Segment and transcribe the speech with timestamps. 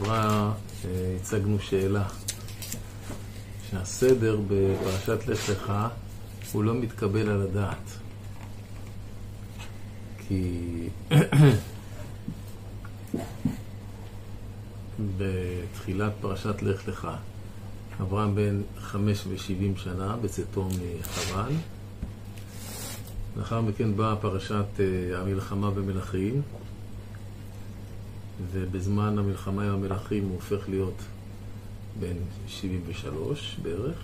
[0.00, 0.52] שעברה
[0.84, 2.04] אה, הצגנו שאלה,
[3.70, 5.72] שהסדר בפרשת לך לך
[6.52, 7.90] הוא לא מתקבל על הדעת.
[10.28, 10.88] כי
[15.18, 17.08] בתחילת פרשת לך לך,
[18.00, 20.68] אברהם בן חמש ושבעים שנה בצאתו
[21.00, 21.52] מחרן.
[23.36, 26.42] לאחר מכן באה פרשת אה, המלחמה במלכים,
[28.52, 31.02] ובזמן המלחמה עם המלכים הוא הופך להיות
[32.00, 33.98] בן 73 בערך.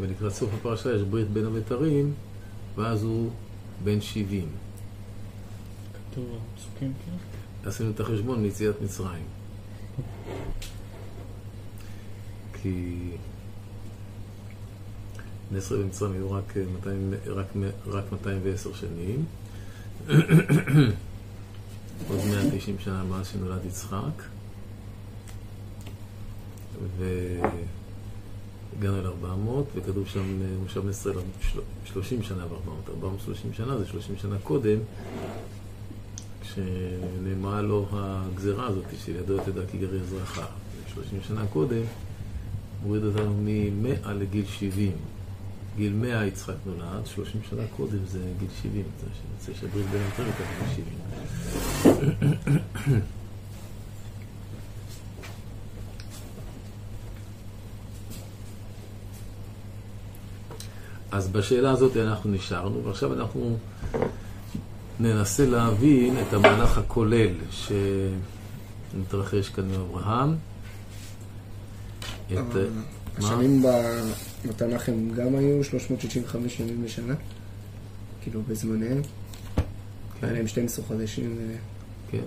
[0.00, 2.12] ולקראת סוף הפרשה יש ברית בין הבתרים,
[2.76, 3.30] ואז הוא
[3.84, 4.48] בן 70.
[6.10, 7.16] כתוב פסוקים כאילו?
[7.64, 9.24] עשינו את החשבון מיציאת מצרים.
[12.62, 13.10] כי
[15.50, 17.46] בני ישראל במצרים היו רק, 200, רק,
[17.86, 19.24] רק 210 שנים.
[22.08, 24.22] עוד 190 שנה מאז שנולד יצחק.
[26.98, 30.24] והגענו אל 400, וכתוב שם,
[30.62, 31.14] מושב ישראל
[31.84, 32.90] 30 שנה ו-400.
[32.90, 34.78] 430 שנה זה 30 שנה קודם,
[36.42, 40.46] כשנאמרה לו הגזרה הזאת, שלידו תדע כי גרי אזרחה.
[40.94, 41.82] 30 שנה קודם,
[42.82, 44.92] מוריד אותנו מ-100 לגיל 70.
[45.76, 48.84] גיל 100 יצחק נולד, 30 שנה קודם זה גיל 70.
[49.00, 49.06] זה
[49.50, 50.84] יוצא שהברית בין יותר לקח גיל
[51.84, 52.20] 70.
[61.12, 63.58] אז בשאלה הזאת אנחנו נשארנו, ועכשיו אנחנו
[65.00, 67.34] ננסה להבין את המהלך הכולל
[68.92, 70.36] שמתרחש כאן עם אברהם.
[72.32, 72.56] את,
[73.18, 73.62] השנים
[74.48, 77.14] בתנ"ך הם גם היו 365 ימים בשנה?
[78.22, 79.02] כאילו בזמניהם?
[80.20, 80.26] כן.
[80.26, 81.38] היה להם 12 חודשים.
[82.10, 82.18] כן.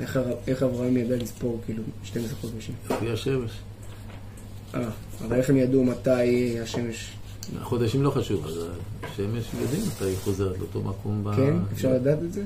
[0.00, 2.74] איך, איך אברהם ידע לספור כאילו 12 חודשים?
[2.90, 3.50] לפי השמש.
[4.74, 4.88] אה,
[5.26, 7.12] אבל איך הם ידעו מתי השמש...
[7.60, 8.66] החודשים לא חשוב, אז
[9.02, 11.24] השמש יודעים מתי היא חוזרת לאותו מקום.
[11.36, 11.58] כן?
[11.58, 11.72] ב...
[11.72, 12.42] אפשר לדעת את זה?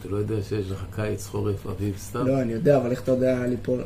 [0.00, 2.26] אתה לא יודע שיש לך קיץ, חורף, אביב, סתיו?
[2.28, 3.80] לא, אני יודע, אבל איך אתה יודע ליפול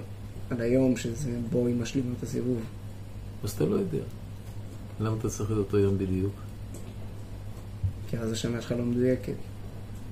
[0.51, 2.61] על היום שזה בו היא משלימה את הסיבוב?
[3.45, 4.03] אז אתה לא יודע.
[5.01, 6.33] למה אתה צריך את אותו יום בדיוק?
[8.11, 9.33] כי אז השנה שלך לא מדויקת.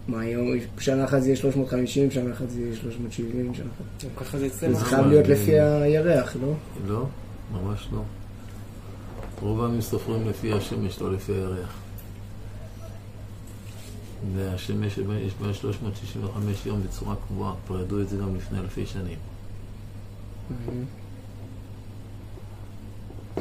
[0.09, 0.49] מה היום,
[0.79, 4.11] שנה אחת זה יהיה 350, שנה אחת זה יהיה 370, שנה אחת...
[4.17, 4.75] ככה זה אצלנו.
[4.75, 6.53] זה חייב להיות לפי הירח, לא?
[6.87, 7.07] לא,
[7.53, 8.03] ממש לא.
[9.41, 11.75] רוב העמים סופרים לפי השמש, לא לפי הירח.
[14.37, 19.19] והשמש יש בה 365 יום בצורה קבועה, כבר ידעו את זה גם לפני אלפי שנים.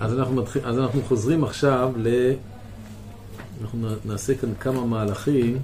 [0.00, 2.32] אז אנחנו, מתחיל, אז אנחנו חוזרים עכשיו ל...
[3.62, 5.58] אנחנו נעשה כאן כמה מהלכים.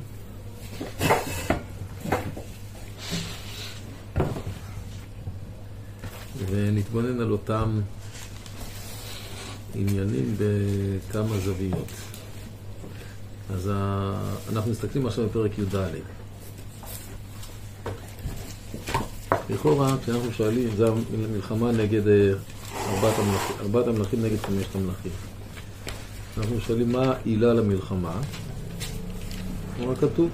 [6.50, 7.80] ונתבונן על אותם
[9.74, 11.92] עניינים בכמה זוויות.
[13.50, 13.70] אז
[14.52, 15.76] אנחנו מסתכלים עכשיו בפרק י"ד.
[19.50, 20.94] לכאורה, כשאנחנו שואלים, זו
[21.32, 22.32] מלחמה נגד אה,
[22.74, 25.12] ארבעת המלכים, ארבעת המלכים נגד חמשת המלכים.
[26.38, 28.20] אנחנו שואלים מה העילה למלחמה,
[29.86, 30.28] מה כתוב?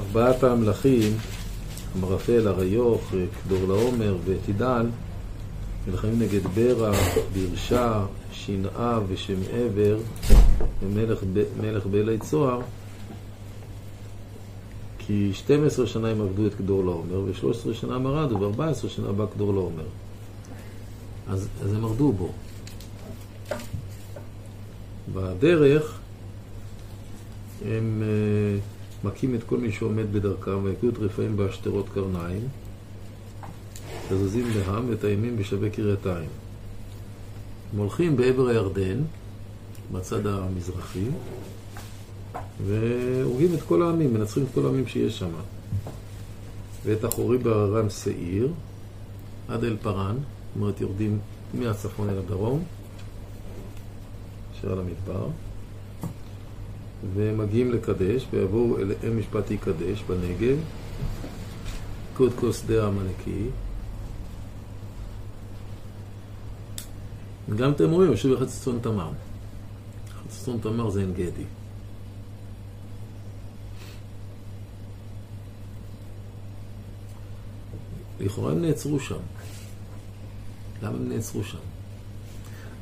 [0.00, 1.16] ארבעת המלכים,
[1.98, 3.14] אמרפל, אריוך,
[3.44, 4.86] כדור לעומר ותידל,
[5.86, 6.92] נלחמים נגד ברע,
[7.32, 9.96] בירשה, שנאה ושם עבר
[10.82, 12.60] ומלך באלי צוהר
[15.06, 19.54] כי 12 שנה הם עבדו את כדור לעומר, ו-13 שנה מרדו, ו-14 שנה בא כדור
[19.54, 19.86] לעומר.
[21.28, 22.28] אז, אז הם מרדו בו.
[25.14, 25.98] בדרך
[27.64, 32.48] הם uh, מכים את כל מי שעומד בדרכם, ויכו את רפאים בהשתרות קרניים,
[34.10, 36.28] וזזים להם ואת הימים בשווה קרייתיים.
[37.72, 38.98] הם הולכים בעבר הירדן,
[39.92, 41.04] בצד המזרחי,
[42.64, 45.30] והורגים את כל העמים, מנצחים את כל העמים שיש שם.
[46.84, 48.52] ואת אחורי בהררם שעיר,
[49.48, 51.18] עד אל פרן, זאת אומרת יורדים
[51.54, 52.64] מהצפון אל הדרום,
[54.54, 55.26] אשר על המדבר,
[57.14, 60.56] ומגיעים לקדש, ויבואו אל אם משפטי קדש בנגב,
[62.16, 63.46] קוד כוס דה עמלקי.
[67.56, 69.10] גם אתם רואים, יושב בחצצון תמר.
[70.24, 71.44] חצצון תמר זה עין גדי.
[78.26, 79.20] לכאורה הם נעצרו שם.
[80.82, 81.58] למה הם נעצרו שם?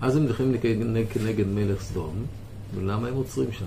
[0.01, 0.55] אז הם נלחמים
[1.13, 2.27] כנגד מלך סדום,
[2.75, 3.67] ולמה הם עוצרים שם?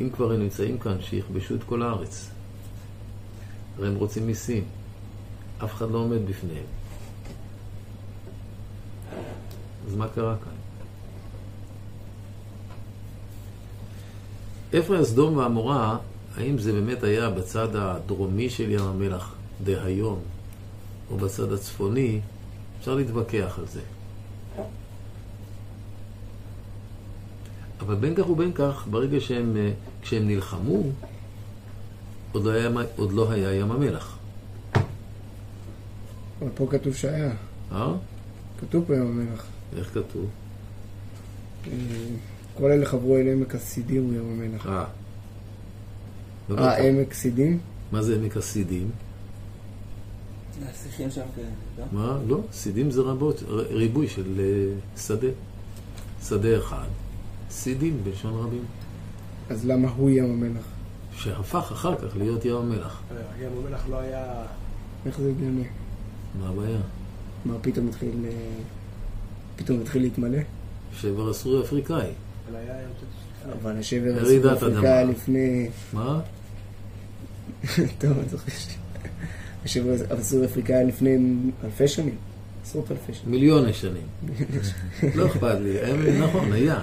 [0.00, 2.30] אם כבר הם נמצאים כאן, שיכבשו את כל הארץ.
[3.78, 4.64] הרי הם רוצים מיסים.
[5.64, 6.66] אף אחד לא עומד בפניהם.
[9.86, 10.52] אז מה קרה כאן?
[14.72, 15.98] איפה היה סדום ועמורה,
[16.36, 20.18] האם זה באמת היה בצד הדרומי של ים המלח דהיום,
[21.10, 22.20] או בצד הצפוני,
[22.80, 23.80] אפשר להתווכח על זה.
[27.80, 29.70] אבל בין כך ובין כך, ברגע שהם, אה,
[30.02, 30.82] כשהם נלחמו,
[32.32, 34.18] עוד לא היה, עוד לא היה ים המלח.
[36.40, 37.32] אבל פה כתוב שהיה.
[37.72, 37.94] אה?
[38.60, 39.46] כתוב פה ים המלח.
[39.76, 40.26] איך כתוב?
[41.66, 41.72] אה,
[42.54, 44.66] כל אלה חברו אל עמק הסידים הוא ים המלח.
[44.66, 44.84] אה.
[46.58, 47.58] אה, עמק סידים?
[47.92, 48.90] מה זה עמק הסידים?
[50.70, 51.46] השיחים שם כאלה,
[51.78, 51.84] לא?
[51.92, 52.18] מה?
[52.26, 55.28] לא, סידים זה רבות, ריבוי של אה, שדה.
[56.28, 56.86] שדה אחד,
[57.50, 58.64] סידים בלשון רבים,
[59.50, 60.64] אז למה הוא ים המלח?
[61.12, 63.02] שהפך אחר כך להיות ים המלח.
[63.40, 64.46] ים המלח לא היה...
[65.06, 65.64] איך זה הגיוני?
[66.40, 66.80] מה הבעיה?
[67.44, 68.24] מה פתאום התחיל...
[68.24, 68.30] אה,
[69.56, 70.38] פתאום התחיל להתמלא?
[70.92, 72.10] שבר הסורי אפריקאי.
[72.48, 72.88] אבל היה ים.
[73.62, 75.12] אבל השבר רעידת הסורי-אפריקאי אדמה.
[75.12, 75.68] לפני...
[75.92, 76.20] מה?
[78.00, 78.68] טוב, אני זוכר ש...
[79.68, 81.16] השבר הסורי-אפריקאי לפני
[81.64, 82.16] אלפי שנים.
[82.62, 83.30] עשרות אלפי שנים.
[83.30, 84.06] מיליוני שנים.
[85.14, 86.80] לא אכפת לי, נכון, היה.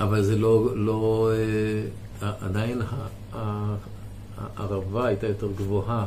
[0.00, 1.30] אבל זה לא, לא,
[2.22, 2.80] אה, עדיין
[4.56, 6.06] הערבה הייתה יותר גבוהה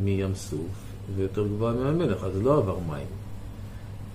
[0.00, 0.60] מים סוף
[1.16, 3.06] ויותר גבוהה מים המלח, אז לא עבר מים.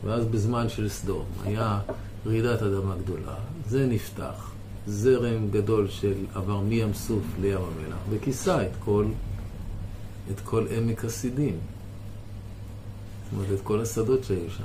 [0.06, 1.80] ואז בזמן של סדום היה
[2.26, 3.36] רעידת אדמה גדולה,
[3.68, 4.52] זה נפתח,
[4.88, 9.06] זרם גדול של עבר מים סוף לים המלח, וכיסה את כל,
[10.32, 11.58] את כל עמק הסידים.
[13.24, 14.64] זאת אומרת, את כל השדות שהיו שם.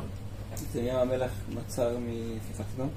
[0.72, 2.88] זה ים המלח נוצר מפיפת סדום?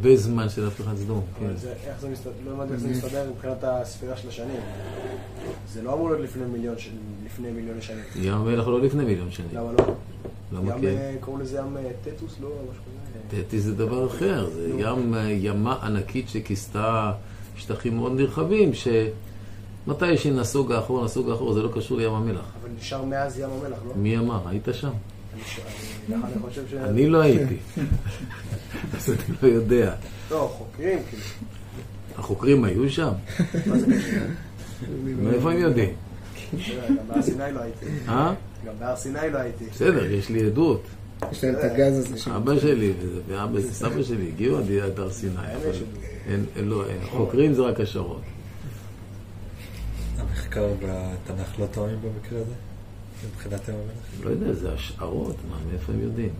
[0.00, 1.46] בזמן של הפיכת סדום, כן.
[1.84, 4.60] איך זה מסתדר, לא הבנתי איך זה מסתדר מבחינת הספירה של השנים.
[5.72, 6.20] זה לא אמור להיות
[7.24, 8.04] לפני מיליון שנים.
[8.16, 9.48] ים המלח לא לפני מיליון שנים.
[9.52, 9.94] למה לא?
[10.52, 10.86] למה ים, כן?
[10.86, 12.48] אה, קראו לזה ים אה, טטוס, לא?
[12.70, 12.82] משהו
[13.40, 13.60] כזה.
[13.60, 17.12] זה דבר אחר, זה ים, ימה ענקית שכיסתה
[17.56, 18.74] שטחים מאוד נרחבים,
[19.86, 22.44] שמתי שנסוגה אחורה, נסוגה אחורה, זה לא קשור לים המלח.
[22.60, 23.92] אבל נשאר מאז ים המלח, לא?
[23.96, 24.48] מי אמר?
[24.48, 24.90] היית שם?
[26.74, 27.56] אני לא הייתי.
[28.96, 29.94] אז אני לא יודע.
[30.30, 31.22] לא, חוקרים, כאילו.
[32.18, 33.08] החוקרים היו שם?
[33.66, 34.18] מה זה קשור?
[35.22, 35.94] מאיפה הם יודעים?
[36.52, 37.86] גם בהר סיני לא הייתי.
[38.08, 38.34] אה?
[38.66, 39.64] גם בהר סיני לא הייתי.
[39.64, 40.82] בסדר, יש לי עדות.
[41.32, 42.30] יש להם את הגז הזה שם.
[42.30, 42.92] אבא שלי
[43.28, 45.34] ואבא סבא שלי הגיעו עד הר סיני.
[46.56, 46.84] לא.
[47.10, 48.20] חוקרים זה רק השערות.
[50.36, 52.52] המחקר בתנ"ך לא טועים במקרה הזה?
[53.26, 54.24] מבחינת ים המלח?
[54.24, 56.30] לא יודע, זה השערות, מה, מאיפה הם יודעים?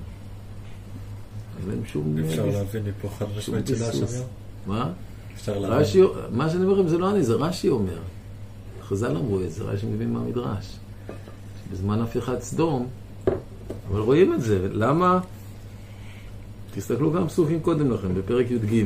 [1.61, 2.19] אין להם שום...
[2.19, 4.15] אפשר להבין מפה חד משמעית ביסוס.
[4.17, 4.23] ים?
[4.67, 4.93] מה?
[5.35, 6.17] אפשר רש"י, להבין.
[6.31, 7.99] מה שאני אומר לכם זה לא אני, זה רש"י אומר.
[8.83, 10.77] חז"ל אמרו את זה, רש"י מבין מהמדרש.
[11.73, 12.87] בזמן הפיכת סדום,
[13.89, 15.21] אבל רואים את זה, למה?
[16.75, 18.85] תסתכלו כמה פסוקים קודם לכן, בפרק י"ג.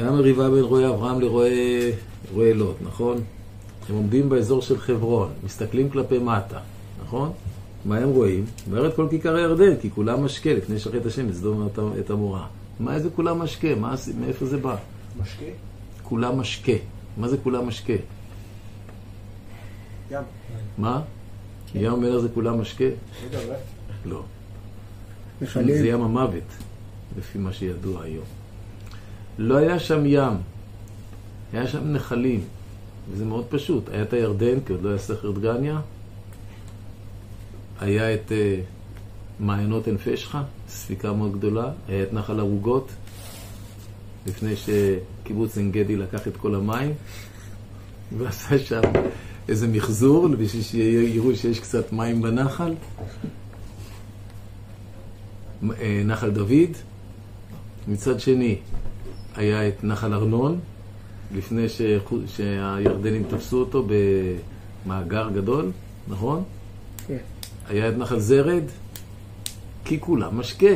[0.00, 1.92] היה מריבה בין רועי אברהם לרועי
[2.32, 3.16] רועי לוט, נכון?
[3.88, 6.58] הם עומדים באזור של חברון, מסתכלים כלפי מטה,
[7.04, 7.32] נכון?
[7.84, 8.44] מה הם רואים?
[8.66, 12.46] אומרת כל כיכר הירדן, כי כולם משקה לפני שחט השם את סדום ואת- את עמורה.
[12.80, 13.74] מה זה כולם משקה?
[13.74, 14.76] מה, מאיפה זה בא?
[15.22, 15.44] משקה?
[16.02, 16.72] כולם משקה.
[17.16, 17.92] מה זה כולם משקה?
[20.10, 20.22] ים.
[20.78, 21.00] מה?
[21.74, 22.84] ים המלח זה כולם משקה?
[23.34, 23.42] לא.
[24.04, 24.22] לא.
[25.80, 25.86] זה.
[25.88, 26.42] ים המוות,
[27.18, 28.24] לפי מה שידוע היום.
[29.42, 30.32] לא היה שם ים,
[31.52, 32.40] היה שם נחלים,
[33.10, 33.88] וזה מאוד פשוט.
[33.88, 35.80] היה את הירדן, כי עוד לא היה סכר דגניה,
[37.80, 38.60] היה את אה,
[39.40, 42.88] מעיינות עין פשחה, ספיקה מאוד גדולה, היה את נחל ערוגות,
[44.26, 46.94] לפני שקיבוץ עין גדי לקח את כל המים,
[48.18, 48.80] ועשה שם
[49.48, 52.74] איזה מחזור, בשביל שיראו שיש קצת מים בנחל.
[55.80, 56.72] אה, נחל דוד,
[57.88, 58.58] מצד שני
[59.36, 60.58] היה את נחל ארנון,
[61.34, 63.86] לפני שחו- שהירדנים תפסו אותו
[64.86, 65.70] במאגר גדול,
[66.08, 66.42] נכון?
[67.06, 67.16] כן.
[67.68, 68.62] היה את נחל זרד,
[69.84, 70.66] כי כולם משקה.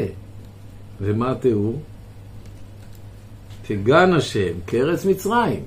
[1.00, 1.80] ומה התיאור?
[3.66, 5.60] כגן השם, כארץ מצרים.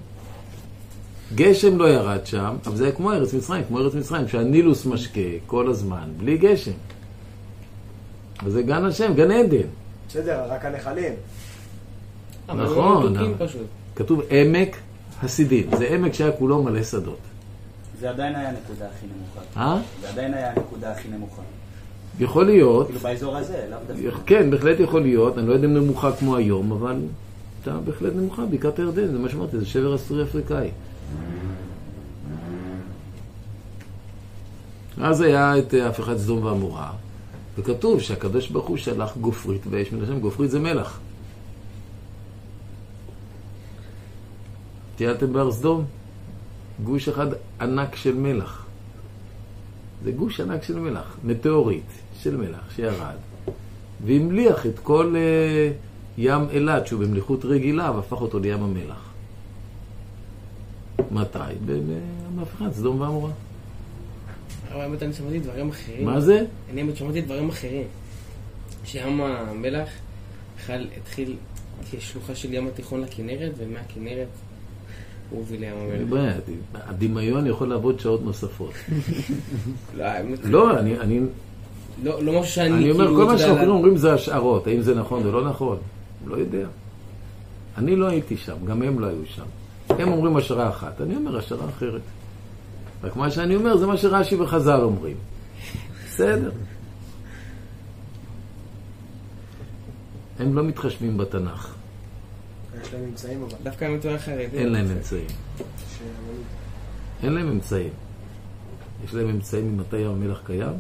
[1.35, 5.19] גשם לא ירד שם, אבל זה היה כמו ארץ מצרים, כמו ארץ מצרים, שהנילוס משקה
[5.45, 6.71] כל הזמן, בלי גשם.
[8.45, 9.67] וזה גן השם, גן עדן.
[10.09, 11.13] בסדר, רק הנחלים.
[12.55, 13.27] נכון, לא.
[13.95, 14.77] כתוב עמק
[15.23, 15.69] הסידים.
[15.77, 17.17] זה עמק שהיה כולו מלא שדות.
[17.99, 19.59] זה עדיין היה הנקודה הכי נמוכה.
[19.59, 19.81] אה?
[20.01, 21.41] זה עדיין היה הנקודה הכי נמוכה.
[22.19, 24.19] יכול להיות, כאילו באזור הזה, לאו דווקא.
[24.25, 26.95] כן, בהחלט יכול להיות, אני לא יודע אם נמוכה כמו היום, אבל
[27.57, 30.69] הייתה בהחלט נמוכה, בקעת הירדן, זה מה שאמרתי, זה שבר הסורי אפריקאי.
[35.01, 36.91] אז היה את אה, הפיכת סדום ועמורה,
[37.57, 40.99] וכתוב שהקדוש ברוך הוא שלח גופרית ואש מן השם, גופרית זה מלח.
[44.97, 45.85] טיילתם בהר סדום?
[46.83, 47.27] גוש אחד
[47.61, 48.65] ענק של מלח.
[50.03, 51.83] זה גוש ענק של מלח, מטאורית
[52.19, 53.15] של מלח שירד,
[54.05, 55.71] והמליח את כל אה,
[56.17, 59.09] ים אילת, שהוא במליחות רגילה, והפך אותו לים המלח.
[61.11, 61.39] מתי?
[61.65, 63.31] במהפכת סדום ועמורה.
[64.71, 66.05] אבל האמת אני שמעתי דברים אחרים.
[66.05, 66.45] מה זה?
[66.71, 67.87] אני האמת שמעתי דברים אחרים.
[68.85, 69.89] שים המלח
[70.57, 71.35] בכלל התחיל
[71.91, 74.27] כשלוחה של ים התיכון לכנרת, ומהכנרת
[75.29, 75.73] הוביל לים
[76.11, 76.35] המלח.
[76.73, 78.73] הדמיון יכול לעבוד שעות נוספות.
[79.97, 80.05] לא,
[80.43, 81.19] לא, אני,
[82.03, 84.95] לא לא משהו שאני אני אומר, כאילו, כל מה שאנחנו אומרים זה השערות, האם זה
[84.95, 85.77] נכון או לא נכון?
[86.27, 86.67] לא יודע.
[87.77, 89.45] אני לא הייתי שם, גם הם לא היו שם.
[89.89, 92.01] הם אומרים השערה אחת, אני אומר השערה אחרת.
[93.03, 95.15] רק מה שאני אומר זה מה שרש"י וחז"ל אומרים.
[96.05, 96.51] בסדר.
[100.39, 101.75] הם לא מתחשבים בתנ"ך,
[102.81, 103.57] יש להם אמצעים אבל.
[103.63, 104.57] דווקא האמת הוא היה חרדי.
[104.57, 105.27] אין להם אמצעים.
[107.23, 107.89] אין להם אמצעים.
[109.05, 110.77] יש להם אמצעים ממתי ים המלח קיים?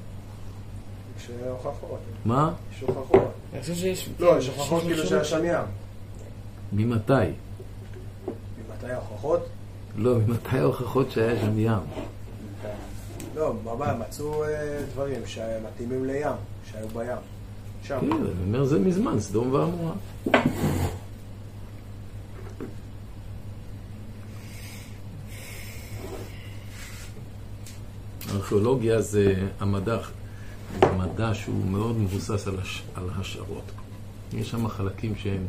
[1.17, 1.99] יש הוכחות.
[2.25, 2.53] מה?
[2.73, 3.31] יש הוכחות.
[3.53, 4.09] אני חושב שיש...
[4.19, 5.65] לא, יש הוכחות כאילו שהיה שם ים.
[6.73, 7.11] ממתי?
[7.13, 9.45] ממתי ההוכחות?
[9.95, 11.79] לא, ממתי ההוכחות שהיה שם ים?
[13.35, 16.35] לא, בבא, מצאו אה, דברים שמתאימים לים,
[16.71, 17.17] שהיו בים.
[17.83, 17.99] שם.
[17.99, 19.93] כן, אני אומר זה מזמן, סדום ועמורה.
[28.35, 29.97] ארכיאולוגיה זה המדע,
[30.79, 33.71] זה מדע שהוא מאוד מבוסס על, הש, על השערות.
[34.33, 35.43] יש שם חלקים שהם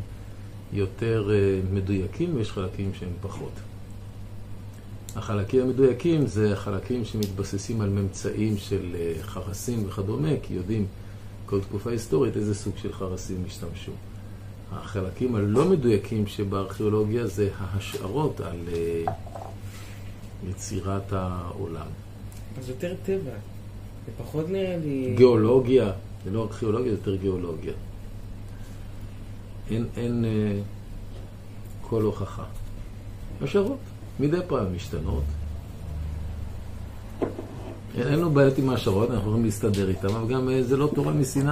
[0.73, 3.51] יותר אה, מדויקים ויש חלקים שהם פחות.
[5.15, 10.85] החלקים המדויקים זה החלקים שמתבססים על ממצאים של אה, חרסים וכדומה, כי יודעים
[11.45, 13.91] כל תקופה היסטורית איזה סוג של חרסים השתמשו.
[14.71, 19.13] החלקים הלא מדויקים שבארכיאולוגיה זה ההשערות על אה,
[20.49, 21.87] יצירת העולם.
[22.57, 23.31] אז יותר טבע.
[24.05, 25.13] זה פחות נראה לי...
[25.17, 25.91] גיאולוגיה,
[26.25, 27.73] זה לא ארכיאולוגיה, זה יותר גיאולוגיה.
[29.71, 30.61] אין, אין אה,
[31.81, 32.43] כל הוכחה.
[33.41, 33.77] השערות,
[34.19, 35.23] מדי פעם משתנות.
[37.95, 40.89] אין אין לנו בעיות עם ההשערות, אנחנו יכולים להסתדר איתן, אבל גם אה, זה לא
[40.95, 41.51] תורה מסיני.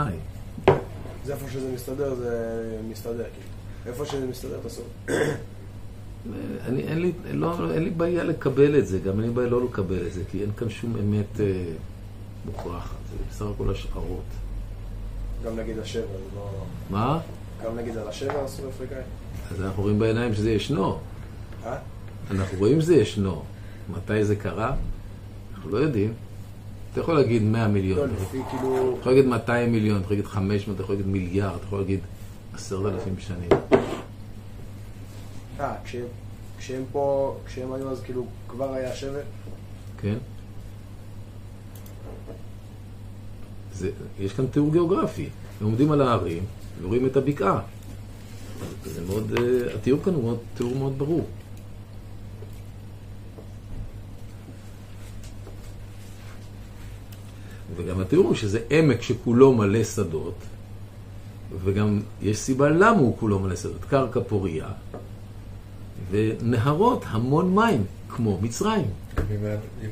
[1.25, 3.47] זה איפה שזה מסתדר, זה מסתדר, כאילו.
[3.85, 4.81] איפה שזה מסתדר, תעשו.
[6.65, 9.65] אני, אין, לי, לא, אין לי בעיה לקבל את זה, גם אין לי בעיה לא
[9.65, 11.45] לקבל את זה, כי אין כאן שום אמת אה,
[12.45, 14.23] מוכרחת, זה בסך הכל השערות.
[15.45, 16.49] גם נגיד השבר, זה לא...
[16.89, 17.19] מה?
[17.65, 19.01] גם נגיד על השבר הסורי אפריקאי.
[19.51, 20.97] אז אנחנו רואים בעיניים שזה ישנו.
[21.65, 21.77] אה?
[22.31, 23.43] אנחנו רואים שזה ישנו.
[23.89, 24.75] מתי זה קרה?
[25.55, 26.13] אנחנו לא יודעים.
[26.91, 28.89] אתה יכול להגיד 100 לא, מיליון, לפי כאילו...
[28.91, 31.79] אתה יכול להגיד 200 מיליון, אתה יכול להגיד 500, אתה יכול להגיד מיליארד, אתה יכול
[31.79, 31.99] להגיד
[32.53, 33.49] 10,000 שנים.
[35.59, 36.05] אה, כשהם-
[36.57, 39.21] כשהם פה, כשהם היו אז כאילו כבר היה שבר?
[40.01, 40.17] כן?
[43.73, 45.29] זה, יש כאן תיאור גיאוגרפי.
[45.61, 46.43] הם עומדים על ההרים
[46.81, 47.61] ורואים את הבקעה.
[48.85, 51.25] זה מאוד, אה, התיאור כאן הוא מאוד, תיאור מאוד ברור.
[57.75, 60.35] וגם התיאור הוא שזה עמק שכולו מלא שדות,
[61.63, 63.85] וגם יש סיבה למה הוא כולו מלא שדות.
[63.89, 64.67] קרקע פוריה,
[66.11, 68.85] ונהרות המון מים, כמו מצרים.
[69.31, 69.45] אם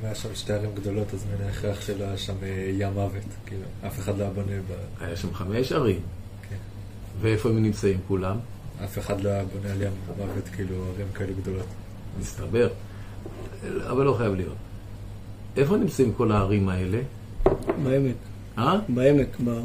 [0.04, 3.12] היה- שם שתי ערים גדולות, אז מן ההכרח שלא היה שם אה, ים מוות.
[3.46, 4.74] כאילו, אף אחד לא היה בונה ב...
[5.04, 6.00] היה שם חמש ערים.
[6.50, 6.56] כן.
[7.22, 8.38] ואיפה הם נמצאים כולם?
[8.84, 11.66] אף אחד לא היה בונה על ים מוות, כאילו, ערים כאלה גדולות.
[12.20, 12.68] מסתבר.
[13.90, 14.56] אבל לא חייב להיות.
[15.58, 17.00] איפה נמצאים כל הערים האלה?
[17.84, 18.16] בעמק.
[18.58, 18.80] אה?
[18.90, 19.60] בעמק, ב...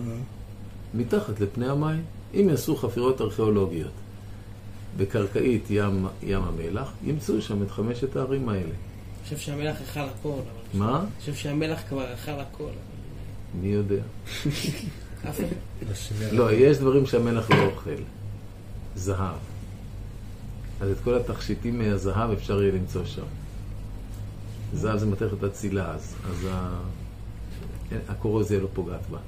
[0.95, 2.02] מתחת לפני המים.
[2.35, 3.92] אם יעשו חפירות ארכיאולוגיות
[4.97, 8.62] בקרקעית ים, ים המלח, ימצאו שם את חמשת הערים האלה.
[8.62, 8.75] אני
[9.25, 10.40] חושב שהמלח אכל הכל.
[10.75, 10.99] מה?
[11.00, 12.70] אני חושב שהמלח כבר אכל הכל.
[13.61, 14.02] מי יודע.
[16.32, 17.90] לא, יש דברים שהמלח לא אוכל.
[18.97, 19.37] זהב.
[20.80, 23.23] אז את כל התכשיטים מהזהב אפשר יהיה למצוא שם.
[24.75, 26.80] זהב זה מתכת אצילה, אז, אז ה...
[27.92, 29.18] אין- הקורוזיה לא פוגעת בה.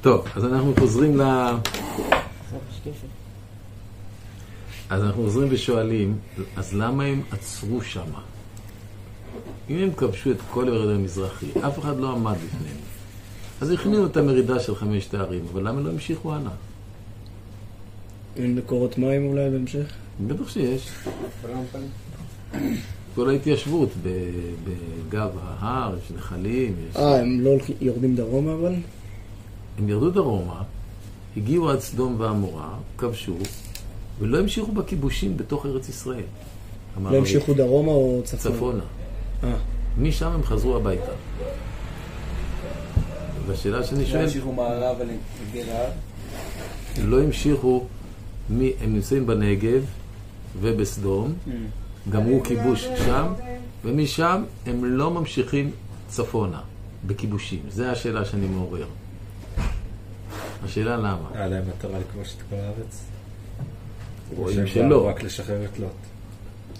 [0.00, 1.22] טוב, אז אנחנו חוזרים ל...
[4.90, 6.18] אז אנחנו חוזרים ושואלים,
[6.56, 8.10] אז למה הם עצרו שם?
[9.70, 12.76] אם הם כבשו את כל הירד המזרחי, אף אחד לא עמד בפניהם.
[13.60, 16.52] אז הכניעו את המרידה של חמשת הערים, אבל למה לא המשיכו הלאה?
[18.36, 19.92] אין מקורות מים אולי בהמשך?
[20.26, 20.88] בטח שיש.
[23.14, 24.30] כל ההתיישבות ב-
[24.64, 26.96] בגב ההר, יש נחלים, יש...
[26.96, 28.74] אה, הם לא יורדים דרומה אבל?
[29.78, 30.62] הם ירדו דרומה,
[31.36, 33.36] הגיעו עד סדום ועמורה, כבשו,
[34.20, 36.22] ולא המשיכו בכיבושים בתוך ארץ ישראל.
[37.02, 37.16] לא.
[37.16, 38.54] המשיכו דרומה או צפונה?
[38.56, 38.84] צפונה.
[39.44, 39.56] אה,
[39.98, 41.12] משם הם חזרו הביתה.
[43.46, 45.04] והשאלה שאני לא שואל, המשיכו מערבה
[45.54, 45.92] לגלעד.
[47.04, 47.86] לא המשיכו,
[48.50, 49.84] הם נמצאים בנגב
[50.60, 51.34] ובסדום,
[52.10, 53.32] גמרו כיבוש שם,
[53.84, 55.70] ומשם הם לא ממשיכים
[56.08, 56.60] צפונה,
[57.06, 57.60] בכיבושים.
[57.68, 58.86] זו השאלה שאני מעורר.
[60.64, 61.28] השאלה למה?
[61.34, 63.04] היה להם מטרה לכבוש את כל הארץ?
[64.36, 65.08] רואים שלא.
[65.08, 65.90] רק לשחרר את לוט.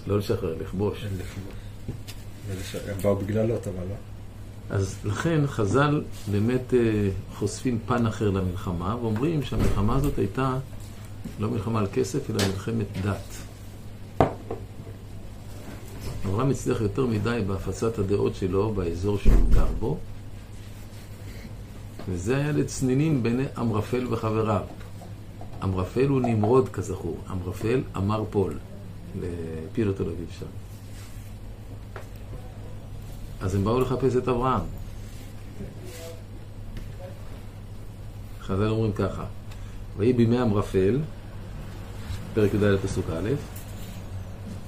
[0.07, 1.05] לא לשחרר, לכבוש.
[2.87, 3.95] הם באו בגלל לוט, אבל לא.
[4.69, 10.57] אז לכן חז"ל באמת אה, חושפים פן אחר למלחמה, ואומרים שהמלחמה הזאת הייתה
[11.39, 13.38] לא מלחמה על כסף, אלא מלחמת דת.
[16.29, 19.97] אברהם הצליח יותר מדי בהפצת הדעות שלו באזור שהוא גר בו,
[22.09, 24.61] וזה היה לצנינים בין אמרפל וחבריו.
[25.63, 28.53] אמרפל הוא נמרוד כזכור, אמרפל אמר פול,
[29.19, 30.45] לפיל תל אביב שם.
[33.41, 34.61] אז הם באו לחפש את אברהם.
[38.41, 39.25] חז"ל אומרים ככה,
[39.97, 40.99] ויהי בימי אמרפל,
[42.33, 43.29] פרק י"ד פסוק א',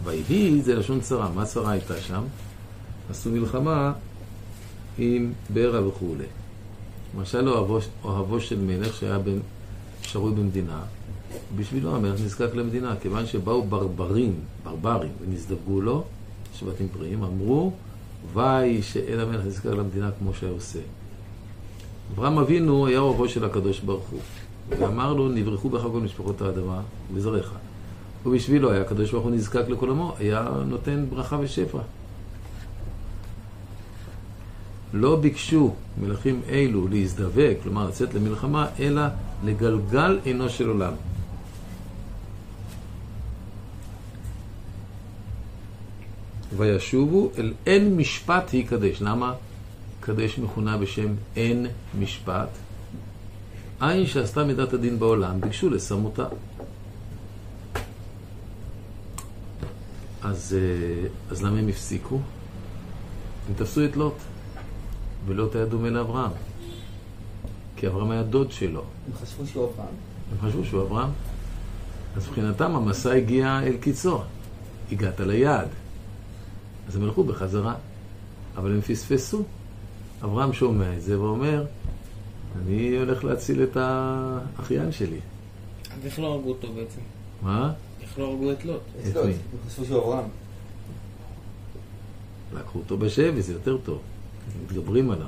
[0.04, 2.22] ויהי זה לשון צרה, מה צרה הייתה שם?
[3.10, 3.94] עשו מלחמה
[4.98, 6.24] עם ברע וכולי.
[7.18, 9.40] למשל אוהבו, אוהבו של מלך שהיה בן,
[10.02, 10.80] שרוי במדינה,
[11.56, 16.04] בשבילו המלך נזקק למדינה, כיוון שבאו ברברים, ברברים, ונזדווגו לו,
[16.54, 17.72] שבטים פריים, אמרו,
[18.34, 20.80] וי שאין המלך נזקק למדינה כמו שהיה עושה.
[22.14, 24.20] אברהם אבינו היה אוהבו של הקדוש ברוך הוא,
[24.80, 26.82] ואמר לו, נברחו בך כל משפחות האדמה
[27.14, 27.54] וזרעך.
[28.26, 31.80] ובשבילו היה הקדוש ברוך הוא נזקק לכל עמו, היה נותן ברכה ושפע.
[34.94, 39.02] לא ביקשו מלכים אלו להזדווג, כלומר לצאת למלחמה, אלא
[39.44, 40.94] לגלגל עינו של עולם.
[46.58, 49.02] וישובו אל אין משפט יקדש.
[49.02, 49.34] למה
[50.00, 51.68] קדש מכונה בשם אין
[52.00, 52.50] משפט?
[53.80, 56.26] עין שעשתה מידת הדין בעולם, ביקשו לשם אותה.
[60.24, 62.20] אז, אה, אז למה הם הפסיקו?
[63.48, 64.16] הם תפסו את לוט,
[65.26, 66.32] ולוט היה דומה לאברהם,
[67.76, 68.84] כי אברהם היה דוד שלו.
[69.08, 69.94] הם חשבו שהוא אברהם.
[70.32, 71.10] הם חשבו שהוא אברהם.
[72.16, 74.22] אז מבחינתם המסע הגיע אל קיצו.
[74.92, 75.68] הגעת ליעד.
[76.88, 77.76] אז הם הלכו בחזרה.
[78.58, 79.44] אבל הם פספסו.
[80.24, 81.66] אברהם שומע את זה ואומר,
[82.62, 85.20] אני הולך להציל את האחיין שלי.
[85.98, 87.02] אז איך לא הרגו אותו בעצם?
[87.42, 87.74] מה?
[88.02, 88.82] איך לא הרגו את לוט?
[89.00, 89.22] את מי?
[89.22, 89.38] הם
[89.68, 90.30] חשבו שהוא אברהם.
[92.54, 94.02] לקחו אותו בשבי, זה יותר טוב.
[94.64, 95.28] מתגברים עליו.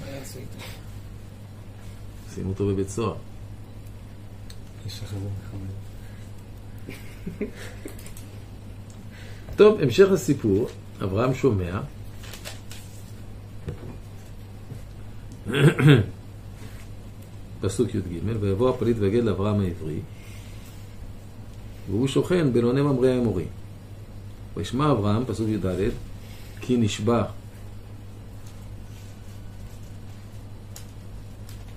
[0.00, 0.64] מה יעשו איתו?
[2.34, 3.16] שימו אותו בבית סוהר.
[9.56, 10.68] טוב, המשך הסיפור,
[11.02, 11.80] אברהם שומע.
[17.60, 18.02] פסוק י"ג,
[18.40, 20.00] ויבוא הפליט ויגד לאברהם העברי,
[21.90, 23.44] והוא שוכן בלוני ממריא האמורי.
[24.56, 25.90] וישמע אברהם, פסוק י"ד,
[26.60, 27.24] כי נשבע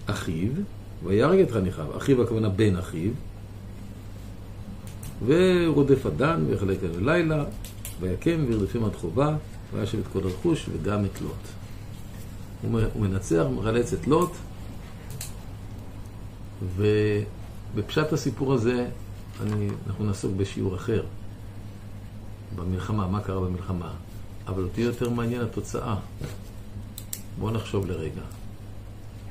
[0.05, 0.51] אחיו,
[1.03, 1.97] ויהרג את חניכיו.
[1.97, 3.11] אחיו הכוונה בן אחיו,
[5.25, 7.43] ורודף אדן ויחלק על הלילה,
[7.99, 9.35] ויקם וירדפים עד חובה,
[9.73, 11.33] וישב את כל הרכוש וגם את לוט.
[12.93, 14.31] הוא מנצח, מחלץ את לוט,
[17.75, 18.87] ובפשט הסיפור הזה
[19.41, 21.03] אני, אנחנו נעסוק בשיעור אחר,
[22.55, 23.93] במלחמה, מה קרה במלחמה.
[24.47, 25.95] אבל אותי יותר מעניין התוצאה.
[27.39, 28.21] בואו נחשוב לרגע.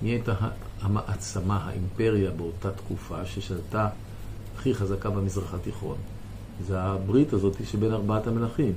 [0.03, 0.35] מי הייתה
[0.81, 3.89] המעצמה, האימפריה באותה תקופה ששלטה
[4.57, 5.97] הכי חזקה במזרח התיכון?
[6.67, 8.73] זה הברית הזאת שבין ארבעת המלכים.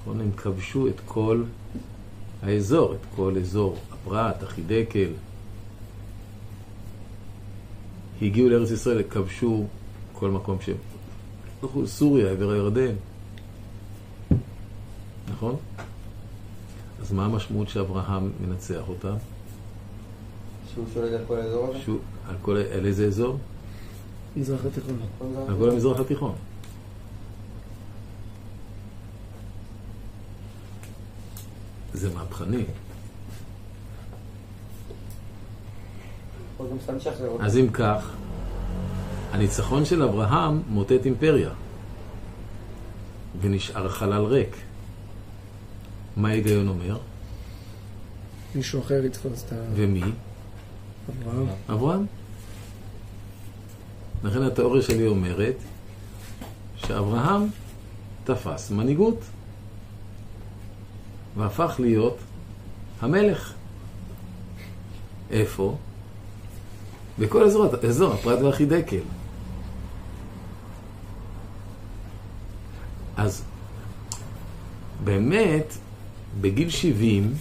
[0.00, 0.20] נכון?
[0.20, 1.42] הם כבשו את כל
[2.42, 5.10] האזור, את כל אזור הפרת, החידקל.
[8.22, 9.66] הגיעו לארץ ישראל, כבשו
[10.18, 10.58] כל מקום.
[11.62, 12.94] הלכו לסוריה, עבר הירדן.
[15.30, 15.56] נכון?
[17.02, 19.14] אז מה המשמעות שאברהם מנצח אותם?
[20.74, 21.78] שהוא שולט על כל האזור הזה?
[21.78, 23.38] שהוא, על, כל, על איזה אזור?
[24.36, 24.98] מזרח התיכון.
[25.48, 26.34] על כל המזרח התיכון.
[31.92, 32.64] זה מהפכני.
[37.40, 38.10] אז אם כך,
[39.32, 41.50] הניצחון של אברהם מוטט אימפריה,
[43.40, 44.56] ונשאר חלל ריק.
[46.16, 46.98] מה ההיגיון אומר?
[48.54, 50.02] מישהו אחר יתפוס את ומי?
[51.10, 51.46] אברהם.
[51.70, 52.06] אברהם.
[54.24, 55.56] לכן התיאוריה שלי אומרת
[56.76, 57.46] שאברהם
[58.24, 59.20] תפס מנהיגות
[61.36, 62.16] והפך להיות
[63.00, 63.52] המלך.
[65.30, 65.76] איפה?
[67.18, 69.00] בכל אזור, אזור הפרת והחידקל.
[73.18, 73.42] אז
[75.04, 75.74] באמת,
[76.40, 77.34] בגיל 70,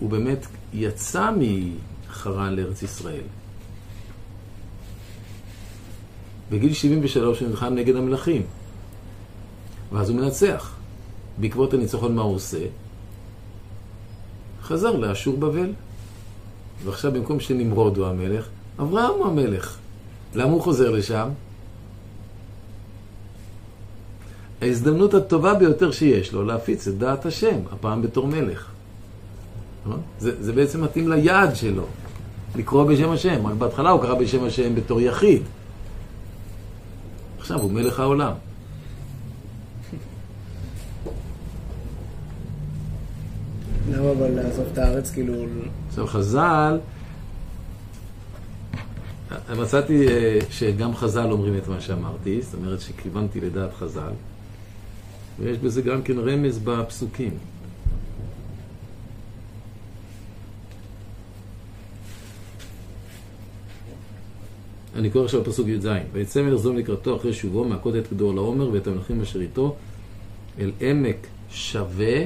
[0.00, 3.24] הוא באמת יצא מחרן לארץ ישראל.
[6.50, 8.42] בגיל 73 הוא נלחם נגד המלכים.
[9.92, 10.74] ואז הוא מנצח.
[11.38, 12.66] בעקבות הניצחון מה הוא עושה?
[14.62, 15.72] חזר לאשור בבל.
[16.84, 18.48] ועכשיו במקום שנמרוד הוא המלך,
[18.80, 19.78] אברהם הוא המלך.
[20.34, 21.28] למה הוא חוזר לשם?
[24.62, 28.66] ההזדמנות הטובה ביותר שיש לו להפיץ את דעת השם, הפעם בתור מלך.
[29.86, 30.00] נכון?
[30.18, 31.84] זה, זה בעצם מתאים ליעד שלו,
[32.56, 33.46] לקרוא בשם השם.
[33.46, 35.42] רק בהתחלה הוא קרא בשם השם בתור יחיד.
[37.38, 38.32] עכשיו הוא מלך העולם.
[43.90, 45.34] למה אבל לעזוב את הארץ כאילו...
[45.88, 46.78] עכשיו חז"ל,
[49.58, 54.12] מצאתי אה, שגם חז"ל אומרים את מה שאמרתי, זאת אומרת שכיוונתי לדעת חז"ל,
[55.38, 57.38] ויש בזה גם כן רמז בפסוקים.
[64.96, 68.70] אני קורא עכשיו פסוק י"ז: ויצא מלך זום לקראתו אחרי שובו מהכות את כדור לעומר
[68.72, 69.76] ואת המלכים אשר איתו
[70.58, 72.24] אל עמק שווה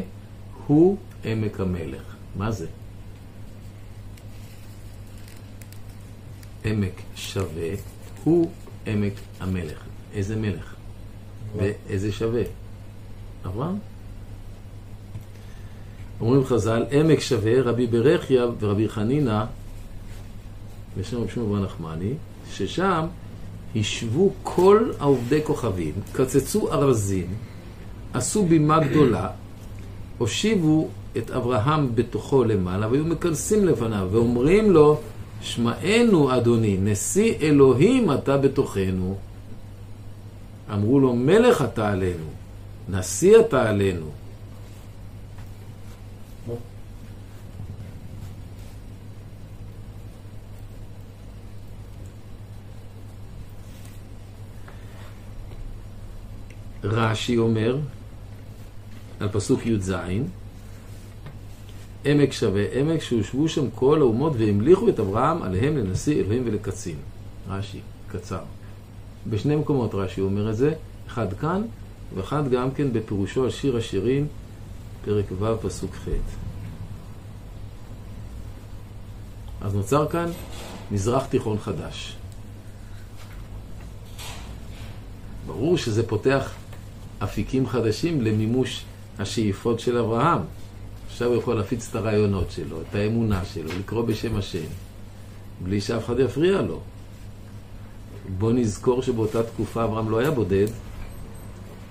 [0.66, 2.16] הוא עמק המלך.
[2.36, 2.66] מה זה?
[6.64, 7.70] עמק שווה
[8.24, 8.50] הוא
[8.86, 9.84] עמק המלך.
[10.14, 10.74] איזה מלך?
[11.56, 12.42] ואיזה שווה?
[13.46, 13.76] אברהם?
[16.20, 19.44] אומרים חז"ל, עמק שווה רבי ברכיה ורבי חנינא
[20.98, 22.12] בשם רבי שמעון נחמני,
[22.50, 23.06] ששם
[23.76, 27.26] השוו כל העובדי כוכבים, קצצו ארזים,
[28.12, 29.28] עשו בימה גדולה,
[30.18, 35.00] הושיבו את אברהם בתוכו למעלה, והיו מכנסים לפניו, ואומרים לו,
[35.40, 39.16] שמענו אדוני, נשיא אלוהים אתה בתוכנו.
[40.72, 42.24] אמרו לו, מלך אתה עלינו,
[42.88, 44.10] נשיא אתה עלינו.
[56.84, 57.78] רש"י אומר,
[59.20, 59.92] על פסוק י"ז,
[62.04, 66.96] עמק שווה עמק שהושבו שם כל האומות והמליכו את אברהם עליהם לנשיא אלוהים ולקצין.
[67.48, 68.40] רש"י, קצר.
[69.30, 70.72] בשני מקומות רש"י אומר את זה,
[71.06, 71.62] אחד כאן
[72.14, 74.26] ואחד גם כן בפירושו על שיר השירים,
[75.04, 76.08] פרק ו' פסוק ח'.
[79.60, 80.30] אז נוצר כאן
[80.90, 82.16] מזרח תיכון חדש.
[85.46, 86.52] ברור שזה פותח
[87.18, 88.84] אפיקים חדשים למימוש
[89.18, 90.38] השאיפות של אברהם.
[91.06, 94.66] עכשיו הוא יכול להפיץ את הרעיונות שלו, את האמונה שלו, לקרוא בשם השם,
[95.60, 96.80] בלי שאף אחד יפריע לו.
[98.38, 100.66] בוא נזכור שבאותה תקופה אברהם לא היה בודד.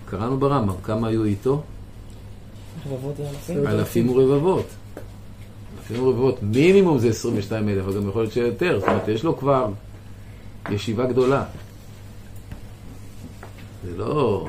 [0.10, 1.62] קראנו ברמב"ם, כמה היו איתו?
[3.68, 4.66] אלפים ורבבות.
[5.80, 8.80] אלפים ורבבות, מינימום זה 22 אלף, אבל גם יכול להיות שיותר.
[8.80, 9.70] זאת אומרת, יש לו כבר
[10.70, 11.44] ישיבה גדולה.
[13.86, 14.48] זה לא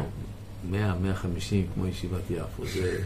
[0.70, 2.98] 100, 150 כמו ישיבת יפו, זה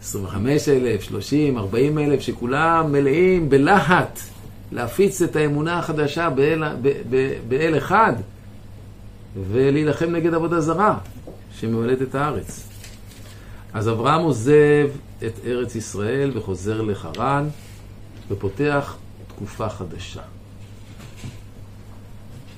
[0.00, 4.20] 25 אלף, 30, 40 אלף, שכולם מלאים בלהט
[4.72, 6.62] להפיץ את האמונה החדשה באל,
[7.48, 8.12] באל אחד
[9.50, 10.98] ולהילחם נגד עבודה זרה
[11.60, 12.68] שממלאת את הארץ.
[13.72, 14.88] אז אברהם עוזב
[15.26, 17.48] את ארץ ישראל וחוזר לחרן
[18.30, 18.96] ופותח
[19.28, 20.22] תקופה חדשה.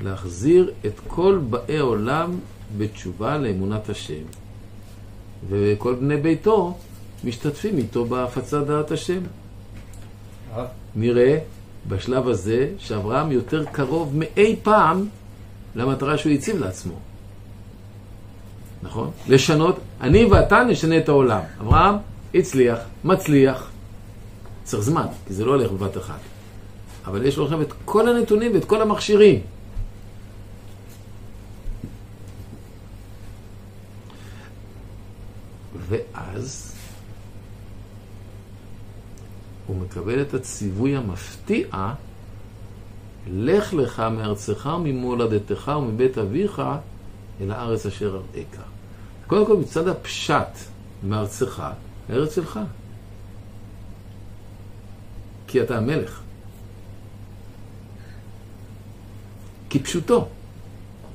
[0.02, 2.38] להחזיר את כל באי עולם
[2.78, 4.22] בתשובה לאמונת השם.
[5.48, 6.78] וכל בני ביתו
[7.24, 9.20] משתתפים איתו בהפצת דעת השם.
[10.56, 10.64] אה?
[10.96, 11.38] נראה
[11.88, 15.08] בשלב הזה שאברהם יותר קרוב מאי פעם
[15.74, 17.12] למטרה שהוא הציב לעצמו.
[18.83, 19.11] נכון?
[19.29, 21.40] לשנות, אני ואתה נשנה את העולם.
[21.61, 21.95] אברהם
[22.35, 23.71] הצליח, מצליח.
[24.64, 26.18] צריך זמן, כי זה לא הולך בבת אחת.
[27.07, 29.40] אבל יש לו עכשיו את כל הנתונים ואת כל המכשירים.
[35.88, 36.75] ואז
[39.66, 41.92] הוא מקבל את הציווי המפתיע,
[43.33, 46.62] לך לך מארצך וממולדתך ומבית אביך
[47.40, 48.71] אל הארץ אשר אראך.
[49.33, 50.59] קודם כל מצד הפשט
[51.03, 51.62] מארצך,
[52.09, 52.61] הארץ שלך.
[55.47, 56.21] כי אתה המלך.
[59.71, 60.29] כפשוטו,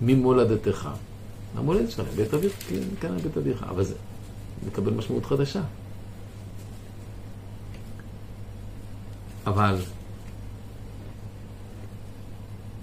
[0.02, 0.90] ממולדתך.
[1.56, 3.64] המולדת שלך, בית אביך, כן, כאן בית אביך.
[3.64, 3.96] אבל זה
[4.68, 5.62] מקבל משמעות חדשה.
[9.46, 9.76] אבל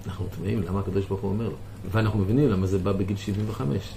[0.07, 1.57] אנחנו תמהים למה הקדוש ברוך הוא אומר לו.
[1.90, 3.94] ואנחנו מבינים למה זה בא בגיל 75.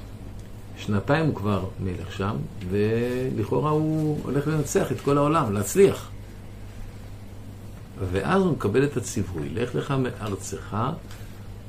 [0.78, 2.36] שנתיים הוא כבר מלך שם,
[2.70, 6.10] ולכאורה הוא הולך לנצח את כל העולם, להצליח.
[8.12, 10.78] ואז הוא מקבל את הציווי, לך לך מארצך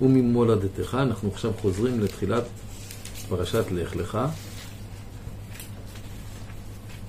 [0.03, 0.99] וממולדתך.
[1.03, 2.45] אנחנו עכשיו חוזרים לתחילת
[3.29, 4.19] פרשת לך לך.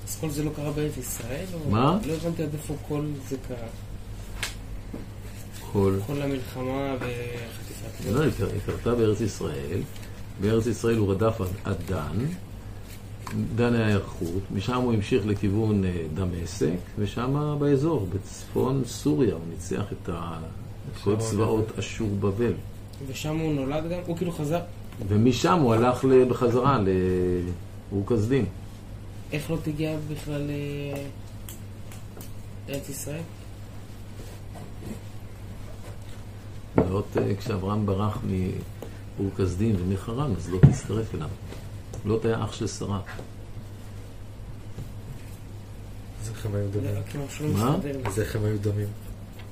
[0.08, 1.46] אז כל זה לא קרה בארץ ישראל?
[1.70, 1.98] מה?
[2.08, 3.68] לא הבנתי עד איפה כל זה קרה.
[5.72, 5.96] כל...
[6.08, 9.82] כל המלחמה וחטיפת לא, היא קרתה בארץ ישראל.
[10.42, 12.26] בארץ ישראל הוא רדף עד- עד דן.
[13.56, 19.84] דן היה היערכות, משם הוא המשיך לכיוון אה, דמשק, ושם באזור, בצפון סוריה, הוא ניצח
[19.92, 20.40] את ה-
[20.92, 22.54] את כל צבאות אשור בבל.
[23.08, 24.00] ושם הוא נולד גם?
[24.06, 24.60] הוא כאילו חזר?
[25.08, 26.78] ומשם הוא הלך בחזרה
[27.92, 28.46] לאור כסדים.
[29.32, 30.42] איך לא תגיע בכלל
[32.68, 33.22] לארץ ישראל?
[36.78, 38.18] לאות, אה, כשאברהם ברח
[39.20, 41.30] מאור כסדים ומחרן, אז לא תצטרף אליו.
[42.06, 43.02] לוט היה אח של שרה.
[46.22, 47.58] אז איך הם היו לא, דומים?
[47.58, 47.76] לא מה?
[48.06, 48.88] אז איך הם היו דומים?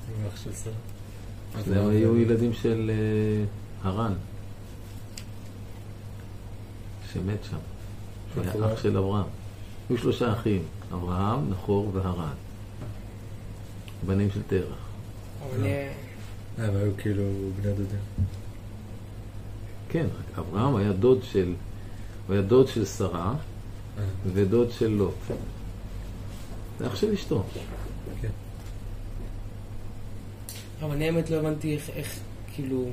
[0.08, 0.72] עם אח של שרה?
[1.54, 4.12] הם היו ילדים של אה, הרן,
[7.12, 7.56] שמת שם.
[8.34, 8.74] שהוא היה.
[8.74, 9.26] אח של אברהם.
[9.88, 12.34] היו שלושה אחים, אברהם, נחור והרן.
[14.06, 14.78] בנים של תרח.
[15.42, 15.92] אבל אה,
[16.58, 17.24] הם היו כאילו
[17.62, 17.98] בני דודים.
[19.88, 20.06] כן,
[20.38, 21.54] אברהם היה דוד של,
[22.26, 23.34] הוא היה דוד של שרה
[24.32, 25.14] ודוד של לוט.
[26.78, 27.44] זה אח של אשתו.
[28.20, 28.28] כן.
[30.80, 32.18] אבל אני האמת לא הבנתי איך, איך,
[32.54, 32.90] כאילו,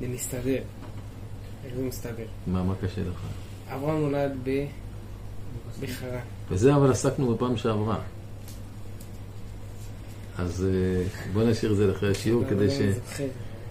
[0.00, 0.62] זה מסתדר.
[1.64, 2.26] איך זה מסתדר?
[2.46, 3.20] מה, מה קשה לך?
[3.68, 4.66] אברהם נולד ב...
[5.80, 6.20] בחרן.
[6.50, 7.98] וזה אבל עסקנו בפעם שעברה.
[10.38, 12.80] אז אה, בוא נשאיר את זה לאחרי השיעור כדי ש...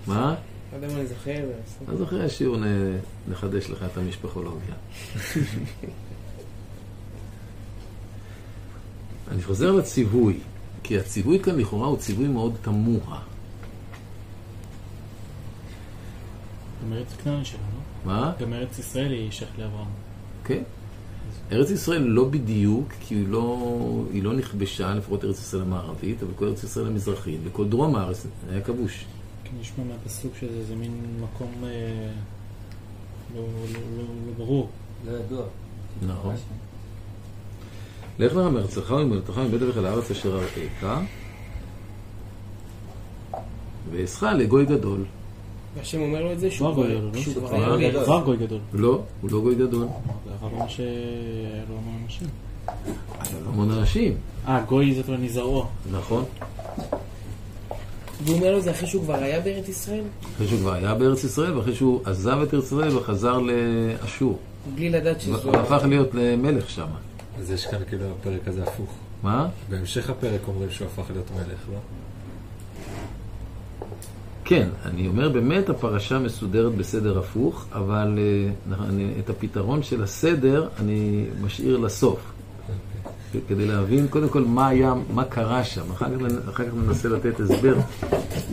[0.08, 0.36] מה?
[0.75, 1.45] לא יודע אם אני זוכר.
[1.88, 2.57] אז אחרי השיעור
[3.29, 4.75] נחדש לך את המשפחולוגיה.
[9.31, 10.39] אני חוזר לציווי,
[10.83, 13.19] כי הציווי כאן לכאורה הוא ציווי מאוד תמוה.
[16.83, 18.11] גם ארץ כנען שלו, לא?
[18.11, 18.33] מה?
[18.39, 19.88] גם ארץ ישראל היא שייך לאברהם.
[20.43, 20.63] כן.
[21.51, 23.71] ארץ ישראל לא בדיוק, כי היא לא,
[24.13, 28.27] היא לא נכבשה, לפחות ארץ ישראל המערבית, אבל כל ארץ ישראל המזרחית, וכל דרום הארץ
[28.49, 29.05] היה כבוש.
[29.45, 31.69] כן, נשמע מהפסוק שזה איזה מין מקום אה,
[33.36, 34.69] לא, לא, לא, לא ברור.
[35.05, 35.43] לא ידוע.
[36.01, 36.36] נכון.
[38.19, 40.53] לך לך מארצך וממולדתך מבית אביך לארץ אשר אראך,
[43.91, 45.05] ואעשך לגוי גדול.
[45.75, 47.34] והשם אומר לו את זה שהוא כבר כבר גוי גדול, לא?
[47.34, 48.38] כבר כבר היה גוי.
[48.38, 48.60] כבר גדול.
[48.73, 49.88] לא, הוא לא גוי גדול.
[50.25, 52.27] זה הרב אומר שהיה לו המון אנשים.
[53.19, 55.65] היה לו המון אנשים, אה, גוי זאת אומרת נזרעו.
[55.91, 56.25] נכון?
[58.23, 60.04] והוא אומר לו זה אחרי שהוא כבר היה בארץ ישראל?
[60.36, 64.39] אחרי שהוא כבר היה בארץ ישראל, ואחרי שהוא עזב את ארץ ישראל וחזר לאשור.
[64.75, 65.38] בלי לדעת שזו...
[65.43, 66.88] הוא הפך להיות למלך שם.
[67.39, 68.89] אז יש כאן כאילו הפרק הזה הפוך.
[69.23, 69.47] מה?
[69.69, 71.78] בהמשך הפרק אומרים שהוא הפך להיות מלך, לא?
[74.45, 80.67] כן, אני אומר באמת הפרשה מסודרת בסדר הפוך, אבל אה, אני, את הפתרון של הסדר
[80.80, 82.19] אני משאיר לסוף.
[83.48, 87.39] כדי להבין קודם כל מה היה, מה קרה שם, אחר כך, אחר כך ננסה לתת
[87.39, 87.76] הסבר.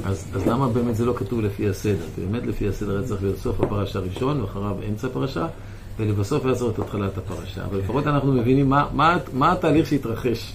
[0.04, 2.04] אז, אז למה באמת זה לא כתוב לפי הסדר?
[2.14, 5.46] כי באמת לפי הסדר היה צריך להיות סוף הפרשה ראשון, ואחריו אמצע הפרשה,
[5.98, 7.64] ולבסוף היה צריך להיות התחלת הפרשה.
[7.64, 10.52] אבל לפחות אנחנו מבינים מה, מה, מה התהליך שהתרחש.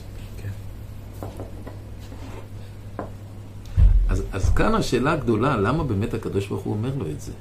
[4.10, 7.32] אז, אז כאן השאלה הגדולה, למה באמת הקדוש ברוך הוא אומר לו את זה?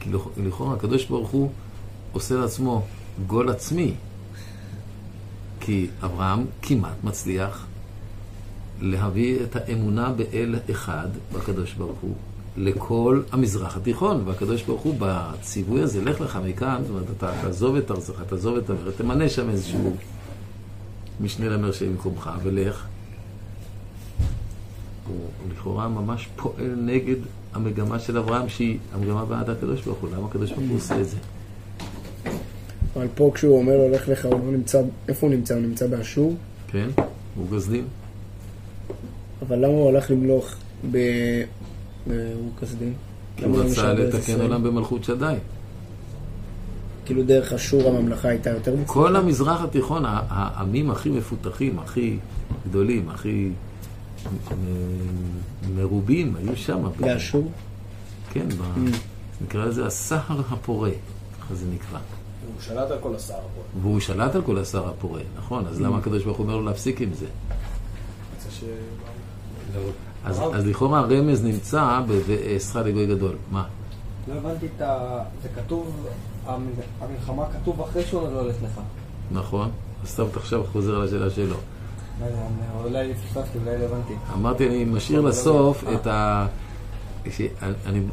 [0.00, 1.50] כי לכ- לכאורה הקדוש ברוך הוא
[2.12, 2.82] עושה לעצמו
[3.26, 3.94] גול עצמי.
[5.60, 7.66] כי אברהם כמעט מצליח
[8.80, 12.14] להביא את האמונה באל אחד, בקדוש ברוך הוא,
[12.56, 14.22] לכל המזרח התיכון.
[14.24, 18.56] והקדוש ברוך הוא בציווי הזה, לך לך מכאן, זאת אומרת, אתה תעזוב את ארצך, תעזוב
[18.56, 19.96] את ארצך, תמנה שם איזשהו
[21.20, 22.86] משנה למרשי במקומך, ולך.
[25.08, 27.16] הוא לכאורה ממש פועל נגד
[27.52, 30.10] המגמה של אברהם, שהיא המגמה בעד הקדוש ברוך הוא.
[30.16, 31.16] למה הקדוש ברוך הוא עושה את זה?
[32.96, 35.54] אבל פה כשהוא אומר לו לך הוא לא נמצא, איפה הוא נמצא?
[35.54, 36.36] הוא נמצא באשור?
[36.68, 36.88] כן?
[37.36, 37.84] הוא גזלים.
[39.48, 40.54] אבל למה הוא הלך למלוך
[40.90, 40.98] ב...
[42.06, 42.92] באור כסדים?
[43.36, 44.40] כי הוא לא רצה לתקן?
[44.40, 45.34] עולם במלכות שדי.
[47.04, 48.92] כאילו דרך אשור הממלכה הייתה יותר מצליחה?
[48.92, 52.16] כל המזרח התיכון, העמים הכי מפותחים, הכי
[52.68, 53.48] גדולים, הכי
[54.50, 56.82] מ- מרובים, היו שם.
[57.00, 57.50] באשור?
[58.32, 58.80] כן, Mm.
[59.44, 60.90] נקרא לזה הסהר הפורה,
[61.40, 61.98] ככה זה נקרא.
[62.46, 63.80] הוא שלט על כל השר פה.
[63.82, 65.66] והוא שלט על כל הסהר הפורה, נכון?
[65.66, 67.26] אז למה הקדוש ברוך הוא אומר לו להפסיק עם זה?
[68.50, 68.64] ש...
[69.74, 69.80] לא,
[70.24, 73.32] אז, לכאורה הרמז נמצא ב"ואעשך לגוי גדול".
[73.50, 73.64] מה?
[74.28, 75.18] לא הבנתי את ה...
[75.42, 76.06] זה כתוב,
[76.46, 76.66] המ-
[77.00, 78.80] המלחמה כתוב אחרי שהוא אומר לו לך לך.
[79.32, 79.70] נכון?
[80.02, 81.46] אז אתה עכשיו חוזר על השאלה שלו.
[82.20, 82.26] לא
[82.84, 84.12] אולי פספסתי, אולי לא הבנתי.
[84.34, 86.46] אמרתי, אני משאיר לסוף את ה...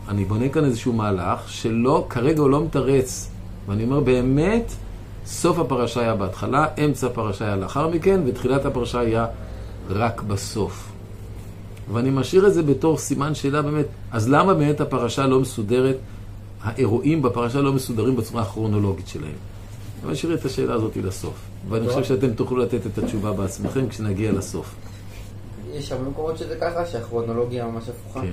[0.09, 3.29] אני בונה כאן איזשהו מהלך שלא, כרגע הוא לא מתרץ.
[3.67, 4.71] ואני אומר, באמת,
[5.25, 9.25] סוף הפרשה היה בהתחלה, אמצע הפרשה היה לאחר מכן, ותחילת הפרשה היה
[9.89, 10.91] רק בסוף.
[11.93, 15.97] ואני משאיר את זה בתור סימן שאלה באמת, אז למה באמת הפרשה לא מסודרת,
[16.63, 19.31] האירועים בפרשה לא מסודרים בצורה הכרונולוגית שלהם?
[20.03, 21.33] אני משאיר את השאלה הזאת לסוף.
[21.69, 24.75] ואני חושב שאתם תוכלו לתת את התשובה בעצמכם כשנגיע לסוף.
[25.73, 28.21] יש הרבה מקומות שזה ככה, שהכרונולוגיה ממש הפוכה.
[28.21, 28.27] כן,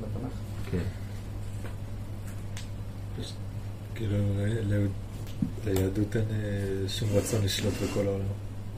[0.00, 0.32] בתנ"ך.
[0.70, 1.05] כן.
[3.96, 4.16] כאילו,
[5.66, 8.24] ליהדות אין אה, שום רצון לשלוט בכל העולם,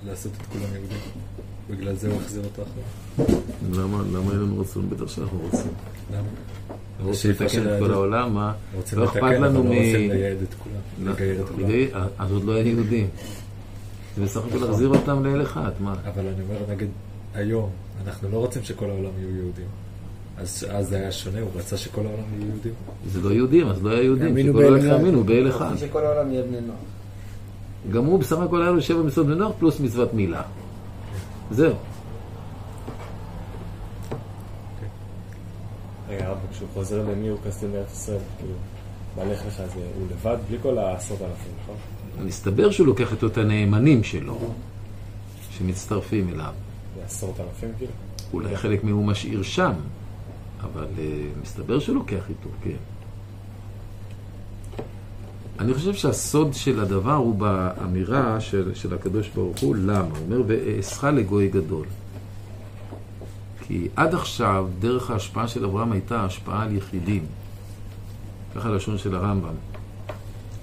[0.06, 0.98] לעשות את כולם יהודים.
[1.70, 3.38] בגלל זה הוא החזיר אותו אחורה.
[3.72, 4.90] למה, למה אין לנו רצון?
[4.90, 5.70] בטח שאנחנו רוצים.
[6.12, 6.28] למה?
[7.02, 7.92] רוצים לתקן את כל.
[7.92, 8.52] העולם, מה?
[8.96, 9.66] לא אכפת לנו לא מ...
[9.66, 11.60] רוצים לייעד את כולם, לא, לגייר את כולם.
[11.68, 13.08] לגייר- אז עוד לא היה יהודים.
[14.16, 15.94] זה בסך הכל להחזיר אותם לאל אחד, מה?
[16.14, 16.88] אבל אני אומר, נגיד,
[17.34, 17.70] היום,
[18.06, 19.66] אנחנו לא רוצים שכל העולם יהיו יהודים.
[20.40, 22.72] אז אז זה היה שונה, הוא רצה שכל העולם יהיו יהודים.
[23.06, 24.36] זה לא יהודים, אז לא היה יהודים.
[24.36, 24.86] שכל העולם.
[24.86, 25.70] יאמינו באל אחד.
[25.72, 26.78] רוצים שכל העולם יהיה בני נוער.
[27.92, 30.42] גם הוא בסך הכל היה לו שבע מצוות בני נוח פלוס מצוות מילה.
[31.50, 31.74] זהו.
[36.08, 38.54] רגע, הרב, כשהוא חוזר למי הוא כסדים לארץ ישראל, כאילו,
[39.16, 41.76] בהלך לך זה הוא לבד, בלי כל העשרות אלפים, נכון?
[42.26, 44.38] מסתבר שהוא לוקח איתו את הנאמנים שלו,
[45.50, 46.52] שמצטרפים אליו.
[46.96, 47.92] זה עשרות אלפים, כאילו?
[48.32, 49.72] אולי חלק מהם הוא משאיר שם,
[50.60, 51.00] אבל uh,
[51.42, 52.76] מסתבר שהוא לוקח איתו, כן.
[55.58, 60.00] אני חושב שהסוד של הדבר הוא באמירה של, של הקדוש ברוך הוא, למה?
[60.00, 61.86] הוא אומר, ואעשך לגוי גדול.
[63.66, 67.26] כי עד עכשיו, דרך ההשפעה של אברהם הייתה השפעה על יחידים.
[68.54, 69.54] ככה לשון של הרמב"ם.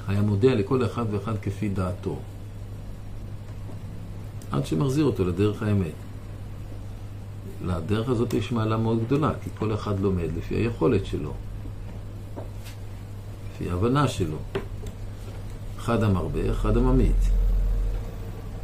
[0.08, 2.20] היה מודיע לכל אחד ואחד כפי דעתו.
[4.52, 6.05] עד שמחזיר אותו לדרך האמת.
[7.62, 11.34] לדרך הזאת יש מעלה מאוד גדולה, כי כל אחד לומד לפי היכולת שלו,
[13.54, 14.38] לפי ההבנה שלו.
[15.86, 17.30] אחד המרבה, אחד הממית.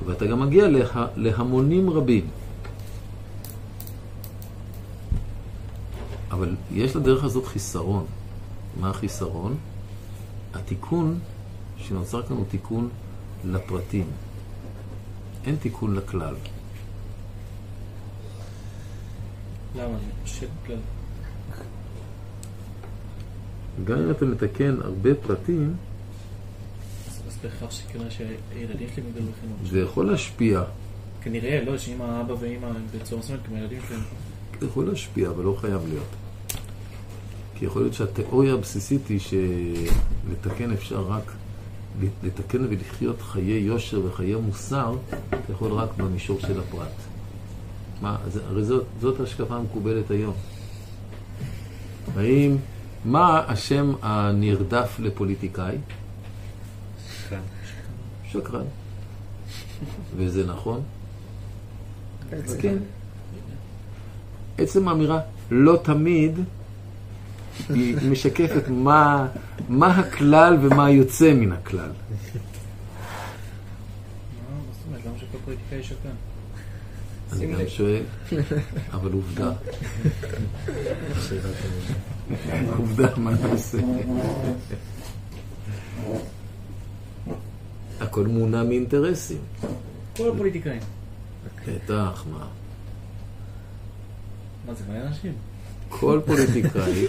[0.05, 2.27] ואתה גם מגיע לה, להמונים רבים.
[6.31, 8.05] אבל יש לדרך הזאת חיסרון.
[8.79, 9.55] מה החיסרון?
[10.53, 11.19] התיקון
[11.77, 12.89] שנוצר כאן הוא תיקון
[13.45, 14.05] לפרטים.
[15.45, 16.35] אין תיקון לכלל.
[19.75, 19.97] למה?
[23.83, 25.73] גם אם אתה מתקן הרבה פרטים,
[27.27, 29.71] אז בהכרח שכנראה שהילדים שלי מגדלים בחינוך.
[29.71, 30.63] זה יכול להשפיע.
[31.21, 34.01] כנראה, לא, שאם האבא ואמא הם בצורה מסוימת, כמו הילדים שלהם.
[34.59, 36.07] זה יכול להשפיע, אבל לא חייב להיות.
[37.55, 41.31] כי יכול להיות שהתיאוריה הבסיסית היא שלתקן אפשר רק,
[42.23, 44.95] לתקן ולחיות חיי יושר וחיי מוסר,
[45.29, 47.10] אתה יכול רק במישור של הפרט.
[48.01, 50.33] מה, זה, הרי זאת, זאת ההשקפה המקובלת היום.
[52.17, 52.57] האם,
[53.05, 55.77] מה השם הנרדף לפוליטיקאי?
[58.31, 58.65] שקרן.
[60.15, 60.81] וזה נכון?
[62.61, 62.77] כן.
[64.57, 65.19] עצם האמירה
[65.51, 66.39] לא תמיד
[67.69, 69.27] היא משקפת מה,
[69.69, 71.79] מה הכלל ומה יוצא מן הכלל.
[71.79, 71.91] מה,
[74.71, 75.05] זאת אומרת?
[75.05, 76.30] למה שכל פוליטיקאי שקרן?
[77.33, 78.01] אני גם שואל,
[78.91, 79.51] אבל עובדה.
[82.77, 83.77] עובדה, מה נעשה?
[87.99, 89.37] הכל מונע מאינטרסים.
[90.17, 90.79] כל הפוליטיקאים.
[91.67, 92.47] בטח, מה?
[94.67, 95.33] מה זה, מלא אנשים?
[95.89, 97.05] כל פוליטיקאי,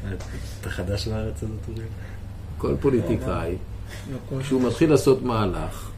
[0.60, 1.84] אתה חדש בארץ הזאת, אורי?
[2.58, 3.56] כל פוליטיקאי,
[4.12, 5.90] לא, כל- כשהוא מתחיל לעשות מהלך,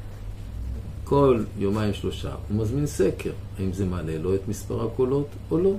[1.09, 5.75] כל יומיים שלושה, הוא מזמין סקר, האם זה מעלה לו את מספר הקולות או לא.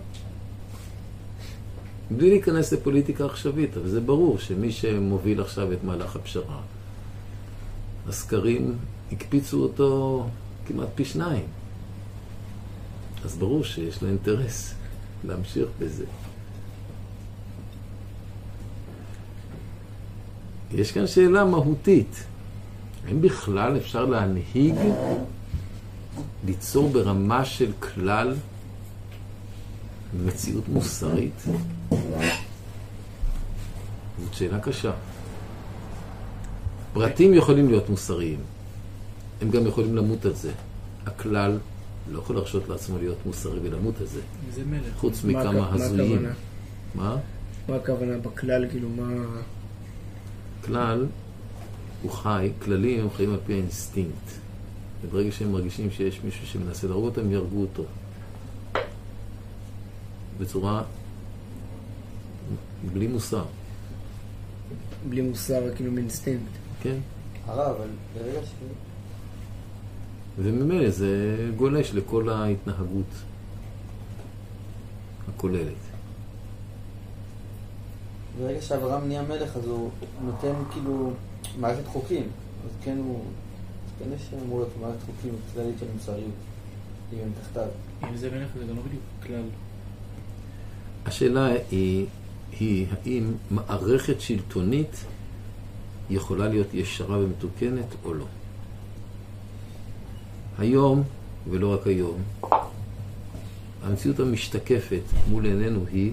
[2.11, 6.61] בלי להיכנס לפוליטיקה עכשווית, אבל זה ברור שמי שמוביל עכשיו את מהלך הפשרה,
[8.07, 8.77] הסקרים
[9.11, 10.25] הקפיצו אותו
[10.67, 11.45] כמעט פי שניים.
[13.25, 14.73] אז ברור שיש לו אינטרס
[15.23, 16.05] להמשיך בזה.
[20.71, 22.23] יש כאן שאלה מהותית.
[23.09, 24.75] האם בכלל אפשר להנהיג,
[26.45, 28.35] ליצור ברמה של כלל
[30.25, 31.43] מציאות מוסרית?
[34.19, 34.91] זאת שאלה קשה.
[36.93, 38.39] פרטים יכולים להיות מוסריים,
[39.41, 40.51] הם גם יכולים למות על זה.
[41.05, 41.57] הכלל
[42.11, 44.21] לא יכול להרשות לעצמו להיות מוסרי ולמות על זה,
[44.53, 44.81] זה מלך.
[44.97, 46.11] חוץ מה מכמה הכ- מה הזויים.
[46.15, 46.33] הכוונה?
[46.95, 47.15] מה?
[47.69, 49.07] מה הכוונה בכלל, כאילו, מה...
[50.65, 51.05] כלב
[52.03, 54.31] הוא חי, כלבים הם חיים על פי האינסטינקט.
[55.01, 57.83] וברגע שהם מרגישים שיש מישהו שמנסה להרוג אותם, הם יהרגו אותו.
[60.39, 60.83] בצורה...
[62.93, 63.45] בלי מוסר,
[65.09, 66.51] בלי מוסר, כאילו מאינסטינקט.
[66.81, 66.95] כן?
[67.45, 68.49] הרב, אבל ברגע ש...
[70.37, 73.05] וממילא זה גולש לכל ההתנהגות
[75.27, 75.73] הכוללת.
[78.39, 79.89] ברגע שאברהם נהיה מלך, אז הוא
[80.25, 81.13] נותן כאילו
[81.59, 82.23] מערכת חוקים.
[82.65, 83.23] אז כן הוא...
[83.99, 86.31] כן יש אמור להיות מערכת חוקים כללית של מוסריות.
[87.13, 87.67] אם הם תחתיו.
[88.09, 89.43] אם זה מלך זה גם לא בדיוק כלל.
[91.05, 92.05] השאלה היא,
[92.59, 95.05] היא האם מערכת שלטונית
[96.09, 98.25] יכולה להיות ישרה ומתוקנת או לא.
[100.57, 101.03] היום,
[101.49, 102.21] ולא רק היום,
[103.83, 106.11] המציאות המשתקפת מול עינינו היא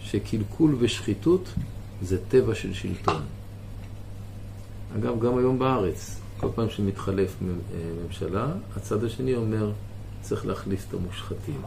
[0.00, 1.48] שקלקול ושחיתות
[2.02, 3.22] זה טבע של שלטון.
[4.96, 7.46] אגב, גם היום בארץ, כל פעם שמתחלף אה,
[8.04, 9.72] ממשלה, הצד השני אומר,
[10.20, 11.60] צריך להחליף את המושחתים.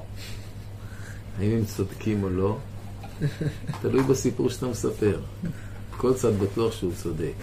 [1.37, 2.57] האם הם צודקים או לא,
[3.81, 5.19] תלוי בסיפור שאתה מספר.
[5.97, 7.33] כל צד בטוח שהוא צודק.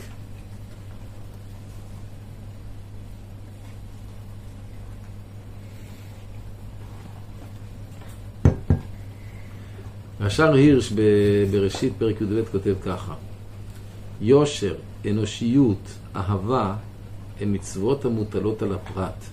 [10.20, 10.93] השאר הירש
[11.51, 13.14] בראשית פרק י"ב כותב ככה:
[14.21, 14.75] יושר,
[15.11, 16.77] אנושיות, אהבה
[17.41, 19.25] הם מצוות המוטלות על הפרט,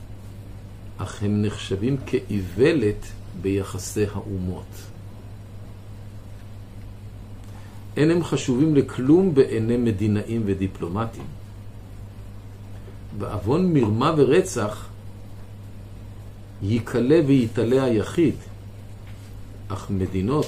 [0.97, 3.05] אך הם נחשבים כאיוולת
[3.41, 4.65] ביחסי האומות.
[7.97, 11.23] אין הם חשובים לכלום בעיני מדינאים ודיפלומטים.
[13.17, 14.87] בעוון מרמה ורצח
[16.61, 18.35] ייקלה ויתעלה היחיד,
[19.67, 20.45] אך מדינות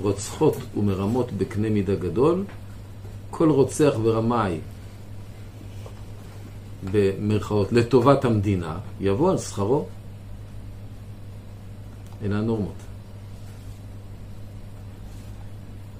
[0.00, 2.44] רוצחות ומרמות בקנה מידה גדול,
[3.30, 4.60] כל רוצח ורמאי
[6.92, 9.86] במרכאות לטובת המדינה, יבוא על שכרו.
[12.22, 12.74] אלה הנורמות.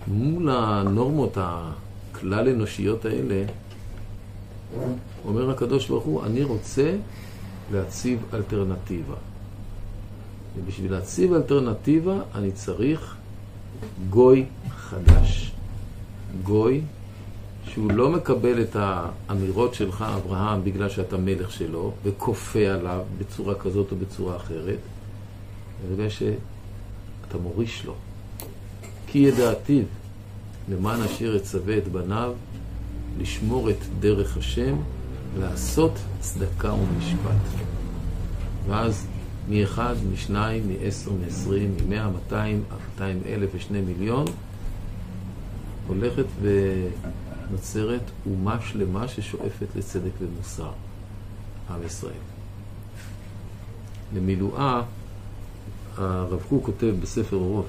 [0.07, 3.45] מול הנורמות הכלל אנושיות האלה,
[5.25, 6.97] אומר הקדוש ברוך הוא, אני רוצה
[7.73, 9.15] להציב אלטרנטיבה.
[10.57, 13.17] ובשביל להציב אלטרנטיבה אני צריך
[14.11, 15.53] גוי חדש.
[16.43, 16.81] גוי
[17.69, 23.93] שהוא לא מקבל את האמירות שלך, אברהם, בגלל שאתה מלך שלו, וכופה עליו בצורה כזאת
[23.93, 24.79] או בצורה אחרת,
[25.93, 27.95] בגלל שאתה מוריש לו.
[29.07, 29.85] כי ידעתיו,
[30.69, 32.33] למען אשר יצווה את בניו,
[33.19, 34.77] לשמור את דרך השם,
[35.39, 37.63] לעשות צדקה ומשפט.
[38.69, 39.07] ואז
[39.49, 44.25] מאחד, משניים, מעשר, מעשרים, ממאה, מאתיים, מאתיים אלף ושני מיליון,
[45.87, 46.27] הולכת
[47.49, 50.71] ונוצרת אומה שלמה ששואפת לצדק ומוסר,
[51.71, 52.13] עם ישראל.
[54.15, 54.83] למילואה,
[55.97, 57.67] הרב קוק כותב בספר אורות,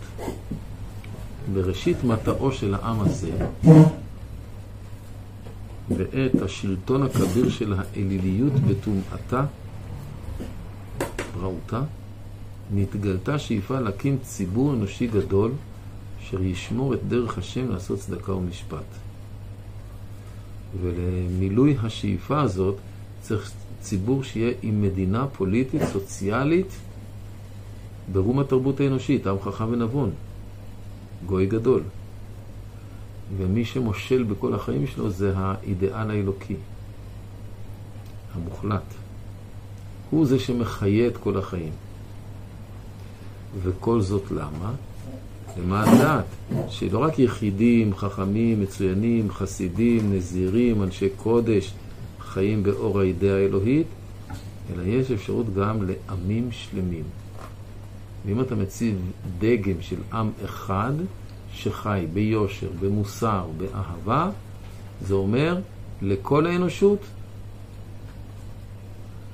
[1.54, 3.32] בראשית מטעו של העם הזה,
[5.90, 9.46] ואת השלטון הכביר של האליליות וטומאתה,
[11.42, 11.82] רעותה,
[12.74, 15.52] נתגלתה שאיפה להקים ציבור אנושי גדול
[16.22, 19.09] אשר ישמור את דרך השם לעשות צדקה ומשפט.
[20.82, 22.76] ולמילוי השאיפה הזאת
[23.22, 23.52] צריך
[23.82, 26.68] ציבור שיהיה עם מדינה פוליטית, סוציאלית,
[28.12, 30.12] ברום התרבות האנושית, עם חכם ונבון,
[31.26, 31.82] גוי גדול.
[33.38, 36.56] ומי שמושל בכל החיים שלו זה האיdeal האלוקי,
[38.34, 38.94] המוחלט.
[40.10, 41.74] הוא זה שמחיה את כל החיים.
[43.64, 44.72] וכל זאת למה?
[45.58, 46.26] למען דעת,
[46.70, 51.74] שלא רק יחידים, חכמים, מצוינים, חסידים, נזירים, אנשי קודש,
[52.20, 53.88] חיים באור האידאה האלוהית,
[54.74, 57.04] אלא יש אפשרות גם לעמים שלמים.
[58.26, 58.96] ואם אתה מציב
[59.40, 60.94] דגם של עם אחד,
[61.54, 64.30] שחי ביושר, במוסר, באהבה,
[65.02, 65.58] זה אומר
[66.02, 67.00] לכל האנושות,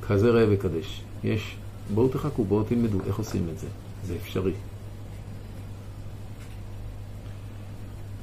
[0.08, 1.02] כזה ראה וקדש.
[1.24, 1.56] יש,
[1.94, 3.68] בואו תחכו, בואו תלמדו איך עושים את זה.
[4.08, 4.54] זה אפשרי.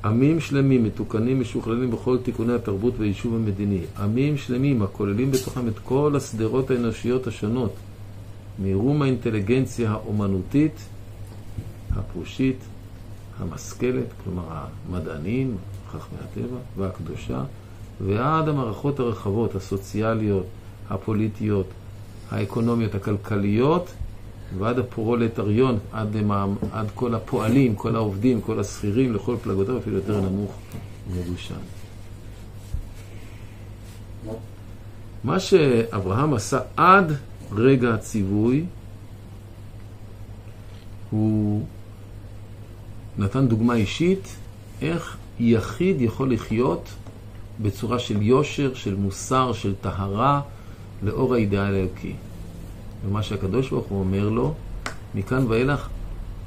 [0.04, 3.80] עמים שלמים, מתוקנים, משוכללים בכל תיקוני התרבות והיישוב המדיני.
[3.98, 7.74] עמים שלמים, הכוללים בתוכם את כל השדרות האנושיות השונות,
[8.58, 10.74] מרום האינטליגנציה האומנותית,
[11.96, 12.56] הפרושית,
[13.38, 15.56] המשכלת, כלומר המדענים,
[15.90, 17.44] חכמי הטבע, והקדושה,
[18.00, 20.46] ועד המערכות הרחבות, הסוציאליות,
[20.90, 21.66] הפוליטיות,
[22.30, 23.92] האקונומיות, הכלכליות,
[24.58, 26.16] ועד הפרולטריון, עד,
[26.72, 30.52] עד כל הפועלים, כל העובדים, כל השכירים, לכל פלגותיו, אפילו יותר נמוך
[31.10, 31.54] ומגושם.
[35.24, 37.12] מה שאברהם עשה עד
[37.52, 38.64] רגע הציווי,
[41.10, 41.66] הוא
[43.18, 44.36] נתן דוגמה אישית
[44.82, 46.88] איך יחיד יכול לחיות
[47.62, 50.40] בצורה של יושר, של מוסר, של טהרה,
[51.02, 52.14] לאור האידאל האלוקי.
[53.06, 54.54] ומה שהקדוש ברוך הוא אומר לו,
[55.14, 55.88] מכאן ואילך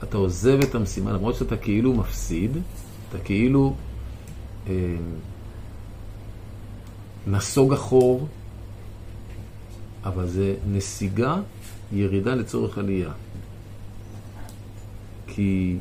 [0.03, 2.57] אתה עוזב את המשימה, למרות שאתה כאילו מפסיד,
[3.09, 3.75] אתה כאילו
[4.67, 4.95] אה,
[7.27, 8.27] נסוג אחור,
[10.03, 11.35] אבל זה נסיגה,
[11.91, 13.11] ירידה לצורך עלייה.
[15.27, 15.77] כי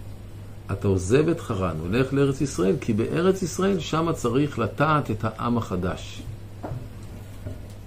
[0.72, 5.58] אתה עוזב את חרן, הולך לארץ ישראל, כי בארץ ישראל שמה צריך לטעת את העם
[5.58, 6.22] החדש.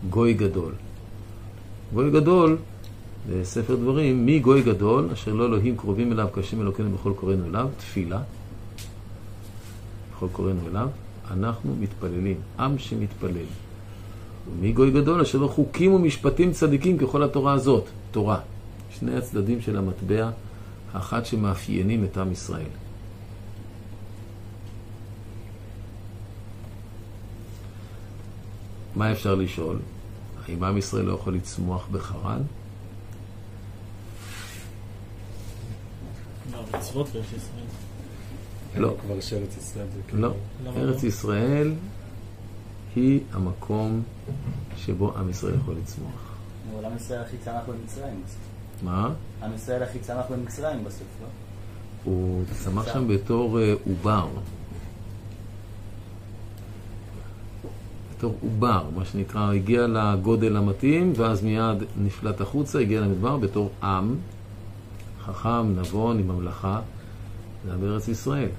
[0.09, 0.73] גוי גדול.
[1.93, 2.57] גוי גדול,
[3.29, 7.67] בספר דברים, מי גוי גדול, אשר לא אלוהים קרובים אליו, קשים אלוקינו בכל קוראינו אליו,
[7.77, 8.21] תפילה.
[10.15, 10.89] בכל קוראינו אליו,
[11.31, 13.45] אנחנו מתפללים, עם שמתפלל.
[14.51, 18.39] ומי גוי גדול, אשר לא חוקים ומשפטים צדיקים ככל התורה הזאת, תורה.
[18.99, 20.29] שני הצדדים של המטבע,
[20.93, 22.69] האחד שמאפיינים את עם ישראל.
[28.95, 29.79] מה אפשר לשאול?
[30.47, 32.41] האם עם ישראל לא יכול לצמוח בחרן?
[36.51, 37.65] לא, מצוות בארץ ישראל.
[38.77, 38.95] לא.
[39.01, 40.21] כבר שארץ ישראל זה כאילו...
[40.21, 40.71] לא.
[40.75, 41.07] ארץ לא?
[41.07, 41.73] ישראל
[42.95, 44.03] היא המקום
[44.77, 46.35] שבו עם ישראל יכול לצמוח.
[46.75, 48.39] אבל עם ישראל הכי צמח במצרים בסוף.
[48.83, 49.13] מה?
[49.43, 51.27] עם ישראל הכי צמח במצרים בסוף, לא?
[52.03, 54.27] הוא צמח שם בתור אה, עובר.
[58.17, 64.15] בתור עובר, מה שנקרא, הגיע לגודל המתאים, ואז מיד נפלט החוצה, הגיע למדבר בתור עם,
[65.27, 66.81] חכם, נבון, עם ממלכה,
[67.65, 68.49] זה היה בארץ ישראל.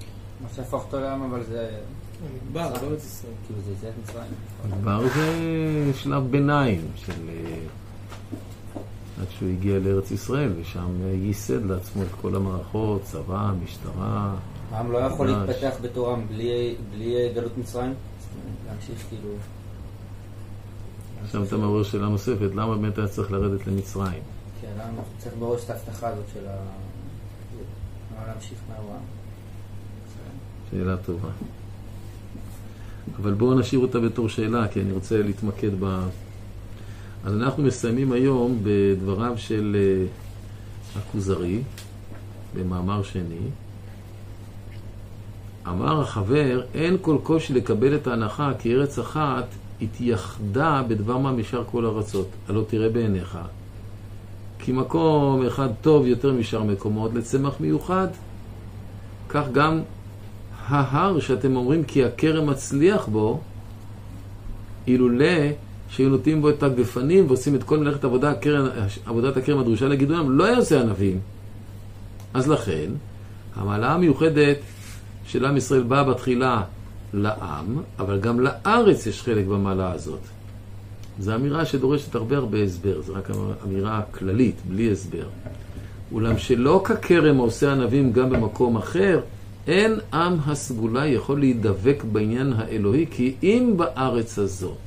[0.43, 1.71] מה שהפך אותו לעם, אבל זה...
[2.51, 2.71] מדבר,
[3.05, 3.33] ישראל.
[3.47, 4.31] כאילו זה יציאת מצרים.
[4.79, 7.13] מדבר זה שלב ביניים של...
[7.29, 7.55] אה,
[9.21, 10.87] עד שהוא הגיע לארץ ישראל, ושם
[11.23, 14.35] ייסד לעצמו את כל המערכות, צבא, משטרה.
[14.73, 15.27] העם לא יכול.
[15.29, 17.95] להתפתח בתור עם בלי- בלי גלות מצרים?
[18.69, 19.29] להמשיך כאילו...
[21.25, 24.23] עכשיו אתה מעורר שאלה נוספת, למה באמת היה צריך לרדת למצרים?
[24.61, 26.57] כן, למה צריך בראש את ההבטחה הזאת של ה...
[28.27, 29.01] להמשיך מהעם?
[30.71, 31.29] שאלה טובה.
[33.17, 35.85] אבל בואו נשאיר אותה בתור שאלה, כי אני רוצה להתמקד ב...
[37.25, 40.07] אז אנחנו מסיימים היום בדבריו של אה,
[41.01, 41.63] הכוזרי,
[42.55, 43.39] במאמר שני.
[45.69, 49.45] אמר החבר, אין כל קושי לקבל את ההנחה כי ארץ אחת
[49.83, 52.29] התייחדה בדבר מה משאר כל ארצות.
[52.49, 53.39] הלא תראה בעיניך.
[54.69, 58.09] כי מקום אחד טוב יותר משאר מקומות לצמח מיוחד.
[59.29, 59.81] כך גם
[60.67, 63.41] ההר שאתם אומרים כי הכרם מצליח בו,
[64.87, 65.49] אילולא
[65.89, 68.69] שהיו נותנים בו את הגפנים ועושים את כל מלאכת עבודה, הקרן,
[69.07, 71.21] עבודת הכרם הדרושה לגידולם, לא היה עושה ענבים.
[72.35, 72.91] אז לכן,
[73.55, 74.57] המעלה המיוחדת
[75.27, 76.63] של עם ישראל באה בתחילה
[77.15, 80.38] לעם, אבל גם לארץ יש חלק במעלה הזאת.
[81.19, 83.29] זו אמירה שדורשת הרבה הרבה הסבר, זו רק
[83.65, 85.29] אמירה כללית, בלי הסבר.
[86.13, 89.21] אולם שלא ככרם עושה ענבים גם במקום אחר,
[89.67, 94.79] אין עם הסגולה יכול להידבק בעניין האלוהי, כי אם בארץ הזאת.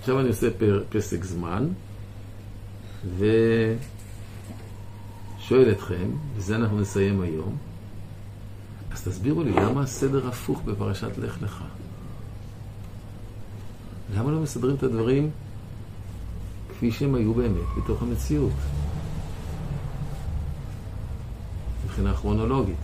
[0.00, 1.68] עכשיו אני עושה פר, פסק זמן,
[3.18, 3.30] ושואל
[5.70, 7.56] אתכם, וזה אנחנו נסיים היום,
[8.92, 11.64] אז תסבירו לי, למה הסדר הפוך בפרשת לך לך?
[14.14, 15.30] למה לא מסדרים את הדברים
[16.68, 18.52] כפי שהם היו באמת בתוך המציאות?
[21.84, 22.76] מבחינה כרונולוגית.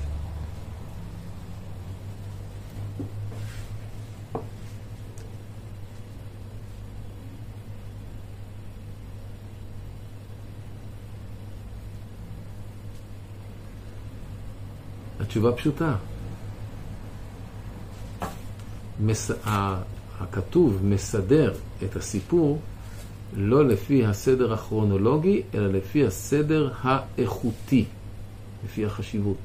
[15.32, 15.94] תשובה פשוטה.
[19.00, 19.30] מס...
[20.22, 21.54] הכתוב מסדר
[21.84, 22.58] את הסיפור
[23.36, 27.84] לא לפי הסדר הכרונולוגי, אלא לפי הסדר האיכותי,
[28.64, 29.36] לפי החשיבות.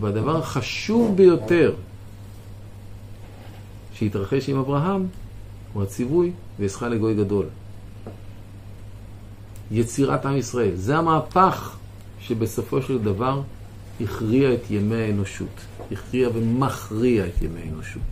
[0.00, 1.74] והדבר החשוב ביותר
[3.94, 5.06] שהתרחש עם אברהם
[5.72, 7.46] הוא הציווי ואעשך לגוי גדול.
[9.70, 10.74] יצירת עם ישראל.
[10.74, 11.76] זה המהפך
[12.20, 13.42] שבסופו של דבר
[14.00, 15.69] הכריע את ימי האנושות.
[15.92, 18.02] הכריע ומכריע את ימי האנושות.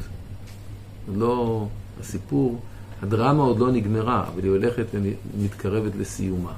[1.15, 1.67] לא,
[2.01, 2.61] הסיפור,
[3.03, 6.53] הדרמה עוד לא נגמרה, אבל היא הולכת ומתקרבת לסיומה.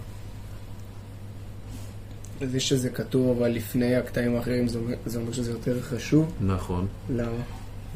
[2.51, 6.33] זה שזה כתוב אבל לפני הקטעים האחרים, זה אומר- זה אומר שזה יותר חשוב.
[6.47, 7.31] נכון, למה?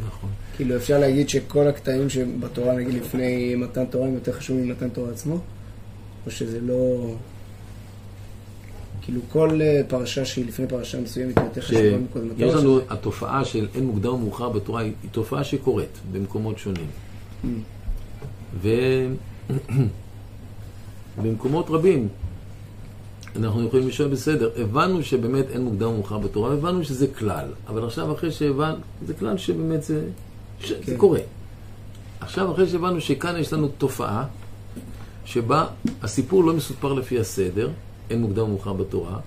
[0.07, 0.31] נכון.
[0.57, 5.11] כאילו אפשר להגיד שכל הקטעים שבתורה, נגיד לפני מתן תורה, הם יותר חשובים ממתן תורה
[5.11, 5.39] עצמו?
[6.27, 7.14] או שזה לא...
[9.05, 12.44] כאילו כל אה, פרשה שהיא לפני פרשה מסוימת היא יותר חשובה מקודמתה?
[12.44, 16.86] או לנו, התופעה של אין מוקדם ומאוחר בתורה היא תופעה שקורית במקומות שונים.
[21.18, 22.09] ובמקומות רבים
[23.36, 28.12] אנחנו יכולים לשאול בסדר, הבנו שבאמת אין מוקדם ומאוחר בתורה, הבנו שזה כלל, אבל עכשיו
[28.12, 28.76] אחרי שהבנו,
[29.07, 30.05] זה כלל שבאמת זה,
[30.61, 30.96] שזה כן.
[30.96, 31.20] קורה.
[32.20, 34.24] עכשיו אחרי שהבנו שכאן יש לנו תופעה
[35.24, 35.66] שבה
[36.02, 37.70] הסיפור לא מסופר לפי הסדר,
[38.11, 39.18] אין מוקדם ומאוחר בתורה,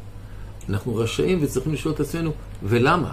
[0.70, 2.32] אנחנו רשאים וצריכים לשאול את עצמנו,
[2.64, 3.12] ולמה?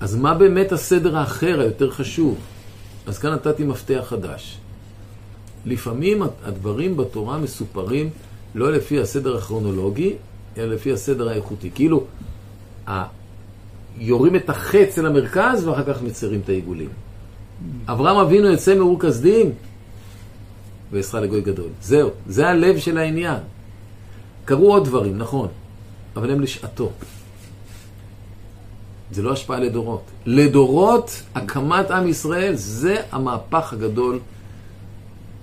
[0.00, 2.38] אז מה באמת הסדר האחר, היותר חשוב?
[3.06, 4.58] אז כאן נתתי מפתח חדש.
[5.66, 8.10] לפעמים הדברים בתורה מסופרים
[8.54, 10.14] לא לפי הסדר הכרונולוגי,
[10.56, 11.70] אלא לפי הסדר האיכותי.
[11.74, 12.04] כאילו,
[12.88, 13.04] ה-
[13.98, 16.88] יורים את החץ אל המרכז ואחר כך מצרים את העיגולים.
[17.86, 19.52] אברהם אבינו יוצא מאור כסדים
[20.92, 21.68] ואעשך לגוי גדול.
[21.80, 23.38] זהו, זה הלב של העניין.
[24.44, 25.48] קרו עוד דברים, נכון,
[26.16, 26.90] אבל הם לשעתו.
[29.10, 30.02] זה לא השפעה לדורות.
[30.26, 34.18] לדורות, הקמת עם ישראל, זה המהפך הגדול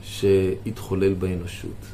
[0.02, 1.86] שהתחולל באנושות.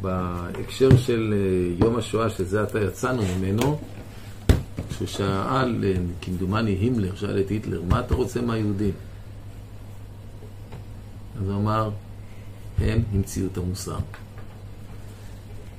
[0.00, 3.78] בהקשר של אה, יום השואה, שזה עתה יצאנו ממנו,
[4.88, 8.92] כשהוא שאל, אה, כמדומני הימלר, שאל את היטלר, מה אתה רוצה מהיהודים?
[11.42, 11.90] אז הוא אמר,
[12.78, 13.98] הם המציאו את המוסר.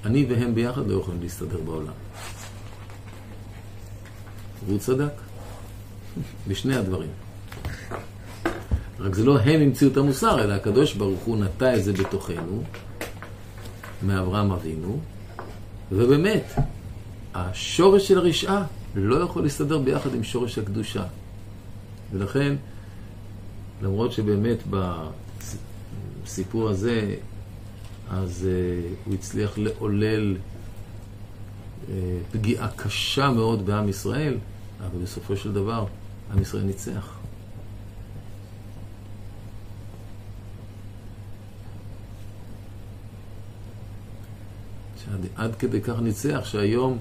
[0.05, 1.93] אני והם ביחד לא יכולים להסתדר בעולם.
[4.65, 5.11] והוא צדק,
[6.47, 7.09] בשני הדברים.
[8.99, 12.63] רק זה לא הם המציאו את המוסר, אלא הקדוש ברוך הוא נטע את זה בתוכנו,
[14.03, 14.99] מאברהם אבינו,
[15.91, 16.53] ובאמת,
[17.33, 18.65] השורש של הרשעה
[18.95, 21.05] לא יכול להסתדר ביחד עם שורש הקדושה.
[22.11, 22.55] ולכן,
[23.81, 24.57] למרות שבאמת
[26.23, 27.15] בסיפור הזה,
[28.09, 31.89] אז uh, הוא הצליח לעולל uh,
[32.31, 34.37] פגיעה קשה מאוד בעם ישראל,
[34.79, 35.85] אבל בסופו של דבר,
[36.33, 37.19] עם ישראל ניצח.
[45.05, 46.99] שעד עד כדי כך ניצח שהיום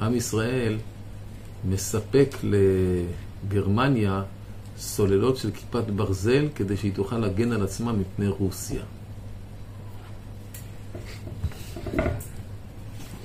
[0.00, 0.78] עם ישראל
[1.68, 4.22] מספק לגרמניה
[4.78, 8.82] סוללות של כיפת ברזל כדי שהיא תוכל להגן על עצמה מפני רוסיה.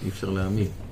[0.03, 0.82] אי אפשר להאמין.